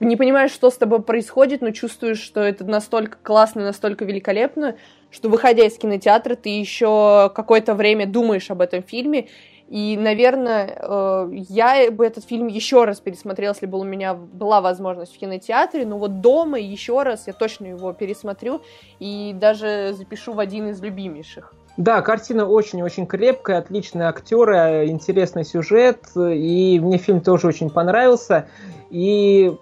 [0.00, 4.76] не понимаешь, что с тобой происходит, но чувствуешь, что это настолько классно, настолько великолепно,
[5.10, 9.28] что, выходя из кинотеатра, ты еще какое-то время думаешь об этом фильме.
[9.68, 14.60] И, наверное, э, я бы этот фильм еще раз пересмотрела, если бы у меня была
[14.60, 15.86] возможность в кинотеатре.
[15.86, 18.62] Но вот дома еще раз я точно его пересмотрю
[18.98, 21.54] и даже запишу в один из любимейших.
[21.76, 28.48] Да, картина очень-очень крепкая, отличные актеры, интересный сюжет, и мне фильм тоже очень понравился.
[28.90, 29.56] И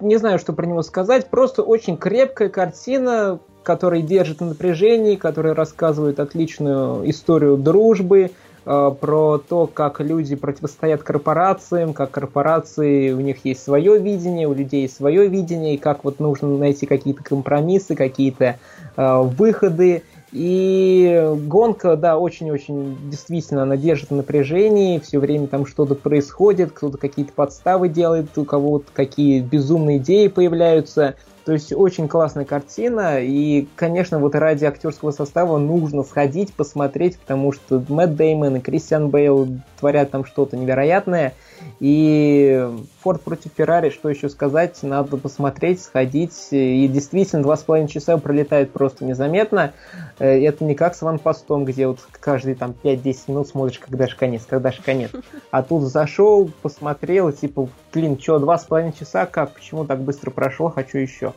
[0.00, 5.54] не знаю, что про него сказать, просто очень крепкая картина, которая держит на напряжении, которая
[5.54, 8.30] рассказывает отличную историю дружбы,
[8.64, 14.54] э, про то, как люди противостоят корпорациям, как корпорации, у них есть свое видение, у
[14.54, 18.58] людей есть свое видение, и как вот нужно найти какие-то компромиссы, какие-то
[18.96, 20.02] э, выходы.
[20.38, 27.32] И гонка, да, очень-очень действительно она держит напряжение, все время там что-то происходит, кто-то какие-то
[27.32, 31.14] подставы делает, у кого-то какие безумные идеи появляются.
[31.46, 37.52] То есть очень классная картина, и, конечно, вот ради актерского состава нужно сходить, посмотреть, потому
[37.52, 39.48] что Мэтт Деймон и Кристиан Бейл
[39.80, 41.32] творят там что-то невероятное.
[41.80, 42.68] И
[43.00, 46.48] Форд против Феррари, что еще сказать, надо посмотреть, сходить.
[46.50, 49.72] И действительно, два с половиной часа пролетают просто незаметно.
[50.18, 54.16] Э, это не как с ванпостом, где вот каждые там 5-10 минут смотришь, когда же
[54.16, 55.10] конец, когда же конец.
[55.50, 60.30] А тут зашел, посмотрел, типа, блин, что, два с половиной часа, как, почему так быстро
[60.30, 61.34] прошло, хочу еще.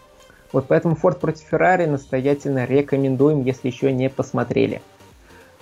[0.52, 4.82] Вот поэтому Форд против Феррари настоятельно рекомендуем, если еще не посмотрели.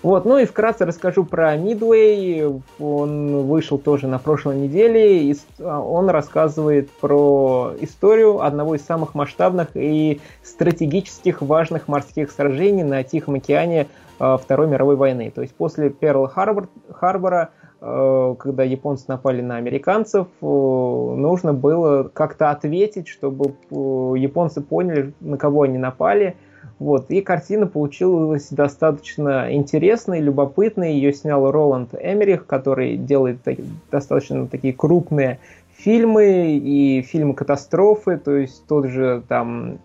[0.03, 2.61] Вот, ну и вкратце расскажу про Midway.
[2.79, 5.23] Он вышел тоже на прошлой неделе.
[5.23, 12.83] И а, он рассказывает про историю одного из самых масштабных и стратегических важных морских сражений
[12.83, 13.87] на Тихом океане
[14.19, 15.31] а, Второй мировой войны.
[15.33, 17.49] То есть после Перл-Харбора,
[17.81, 25.63] а, когда японцы напали на американцев, нужно было как-то ответить, чтобы японцы поняли, на кого
[25.63, 26.35] они напали–
[26.79, 30.93] вот, и картина получилась достаточно интересной, любопытной.
[30.93, 33.57] Ее снял Роланд Эмерих, который делает так,
[33.91, 35.39] достаточно такие крупные
[35.75, 39.79] фильмы и фильмы катастрофы, то есть тот же там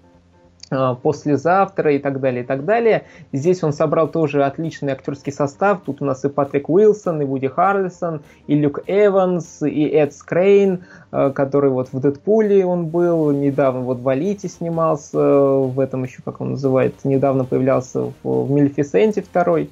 [1.03, 3.05] послезавтра и так далее, и так далее.
[3.33, 5.81] Здесь он собрал тоже отличный актерский состав.
[5.85, 10.85] Тут у нас и Патрик Уилсон, и Вуди Харрисон, и Люк Эванс, и Эд Скрейн,
[11.11, 16.23] а, который вот в Дэдпуле он был, недавно вот в Алите снимался, в этом еще,
[16.25, 19.71] как он называет, недавно появлялся в, в Мелефисенте второй.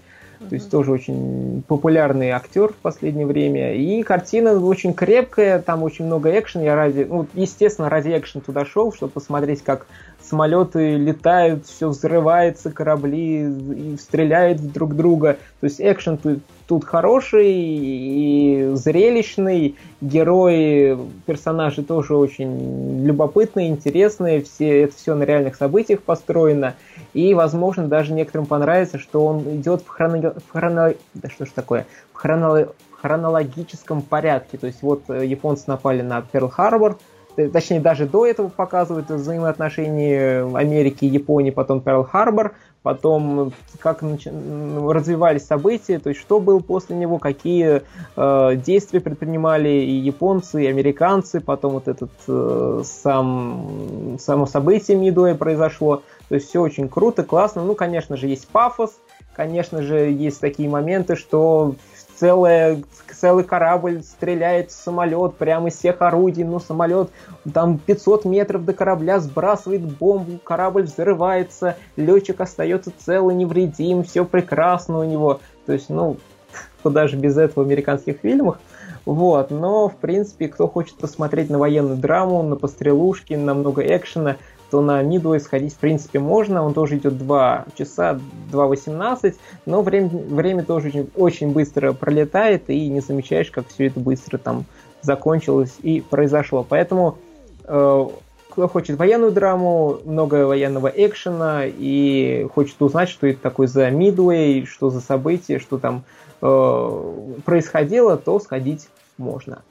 [0.49, 3.75] то есть тоже очень популярный актер в последнее время.
[3.75, 6.65] И картина очень крепкая, там очень много экшена.
[6.65, 9.87] Я ради, ну, естественно, ради экшена туда шел, чтобы посмотреть, как
[10.31, 15.39] самолеты летают, все взрывается, корабли стреляют друг друга.
[15.61, 19.77] То есть экшен тут, тут хороший и зрелищный.
[20.01, 24.43] Герои, персонажи тоже очень любопытные, интересные.
[24.43, 26.75] Все, это все на реальных событиях построено.
[27.13, 30.35] И, возможно, даже некоторым понравится, что он идет в, хроно...
[30.47, 30.95] в хроно...
[31.15, 31.87] Да что ж такое?
[32.13, 32.69] В хроно...
[33.01, 34.59] хронологическом порядке.
[34.59, 36.99] То есть вот э, японцы напали на Перл-Харбор,
[37.37, 42.53] точнее даже до этого показывают взаимоотношения Америки и Японии, потом Перл-Харбор,
[42.83, 47.83] потом как развивались события, то есть что было после него, какие
[48.17, 55.35] э, действия предпринимали и японцы, и американцы, потом вот этот э, сам, само событие Мидуэ
[55.35, 58.93] произошло, то есть все очень круто, классно, ну, конечно же, есть пафос,
[59.35, 61.75] конечно же, есть такие моменты, что
[62.21, 62.83] целая,
[63.19, 67.11] целый корабль стреляет в самолет прямо из всех орудий, но самолет
[67.53, 74.27] там 500 метров до корабля сбрасывает бомбу, корабль взрывается, летчик остается цел и невредим, все
[74.27, 75.41] прекрасно у него.
[75.65, 76.19] То есть, ну,
[76.83, 78.61] куда же без этого в американских фильмах.
[79.07, 84.37] Вот, но, в принципе, кто хочет посмотреть на военную драму, на пострелушки, на много экшена,
[84.71, 86.65] то на Midway сходить в принципе можно.
[86.65, 88.21] Он тоже идет 2 часа,
[88.53, 89.35] 2.18,
[89.67, 94.39] но время, время тоже очень, очень быстро пролетает, и не замечаешь, как все это быстро
[94.39, 94.65] там
[95.03, 96.65] закончилось и произошло.
[96.69, 97.19] Поэтому
[97.65, 98.07] э,
[98.51, 104.67] кто хочет военную драму, много военного экшена и хочет узнать, что это такое за Midway,
[104.67, 106.05] что за события, что там
[106.43, 109.63] э, происходило, то сходить можно.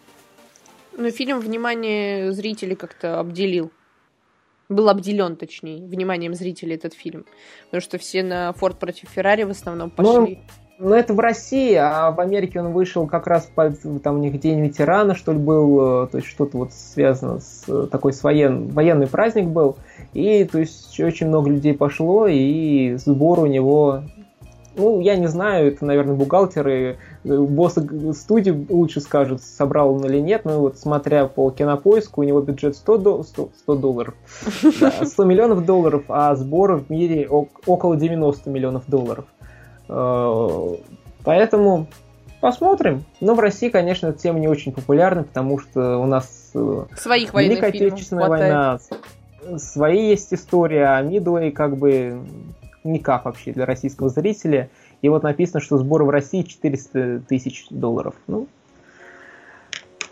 [0.97, 3.71] Ну, фильм внимание зрителей как-то обделил
[4.69, 7.25] был обделен, точнее, вниманием зрителей этот фильм.
[7.65, 10.35] Потому что все на Форд против Феррари в основном ну, пошли.
[10.35, 14.19] Ну, ну, это в России, а в Америке он вышел как раз под, там у
[14.19, 18.13] них День ветерана, что ли, был, э, то есть что-то вот связано с э, такой
[18.13, 19.75] с воен, военный праздник был.
[20.13, 24.03] И, то есть, очень много людей пошло, и сбор у него
[24.75, 30.45] ну, я не знаю, это, наверное, бухгалтеры, боссы студии лучше скажут, собрал он или нет,
[30.45, 34.13] но вот смотря по кинопоиску, у него бюджет 100, до, 100, 100 долларов,
[34.79, 39.25] да, 100 миллионов долларов, а сборы в мире около 90 миллионов долларов.
[39.89, 40.75] Э,
[41.23, 41.87] поэтому
[42.39, 43.03] посмотрим.
[43.19, 47.33] Но в России, конечно, эта тема не очень популярна, потому что у нас э, Своих
[47.33, 48.79] Великая Отечественная война,
[49.57, 52.21] свои есть история, а Мидуэй как бы
[52.83, 54.69] никак вообще для российского зрителя.
[55.01, 58.15] И вот написано, что сбор в России 400 тысяч долларов.
[58.27, 58.47] Ну,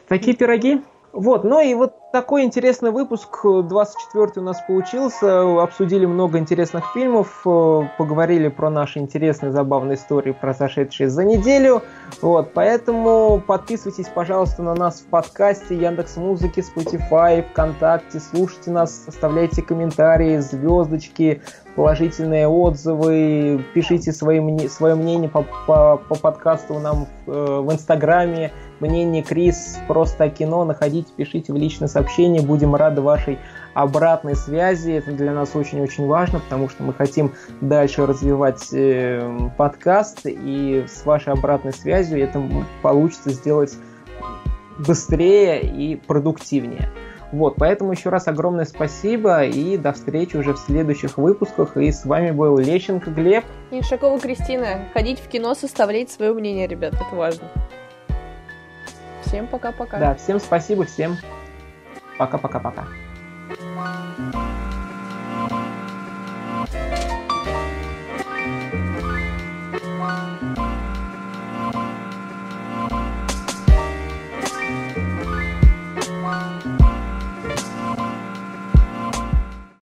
[0.07, 0.81] такие пироги.
[1.13, 5.63] Вот, ну и вот такой интересный выпуск, 24 у нас получился.
[5.63, 11.81] Обсудили много интересных фильмов, э, поговорили про наши интересные, забавные истории, произошедшие за неделю.
[12.21, 19.63] Вот, поэтому подписывайтесь, пожалуйста, на нас в подкасте Яндекс Музыки, Spotify, ВКонтакте, слушайте нас, оставляйте
[19.63, 21.41] комментарии, звездочки,
[21.77, 28.51] положительные отзывы, пишите свои, свое мнение по, по, по подкасту нам в, э, в Инстаграме,
[28.79, 33.37] мнение Крис, просто кино, находите, пишите в личное сообщение, будем рады вашей
[33.75, 40.21] обратной связи, это для нас очень-очень важно, потому что мы хотим дальше развивать э, подкаст,
[40.23, 42.41] и с вашей обратной связью это
[42.81, 43.77] получится сделать
[44.79, 46.89] быстрее и продуктивнее.
[47.31, 51.75] Вот, поэтому еще раз огромное спасибо и до встречи уже в следующих выпусках.
[51.77, 53.43] И с вами был Лещенко Глеб.
[53.71, 54.85] И Шакова Кристина.
[54.93, 57.47] Ходить в кино, составлять свое мнение, ребят, это важно.
[59.25, 59.99] Всем пока-пока.
[59.99, 61.17] Да, всем спасибо, всем
[62.17, 62.87] пока-пока-пока.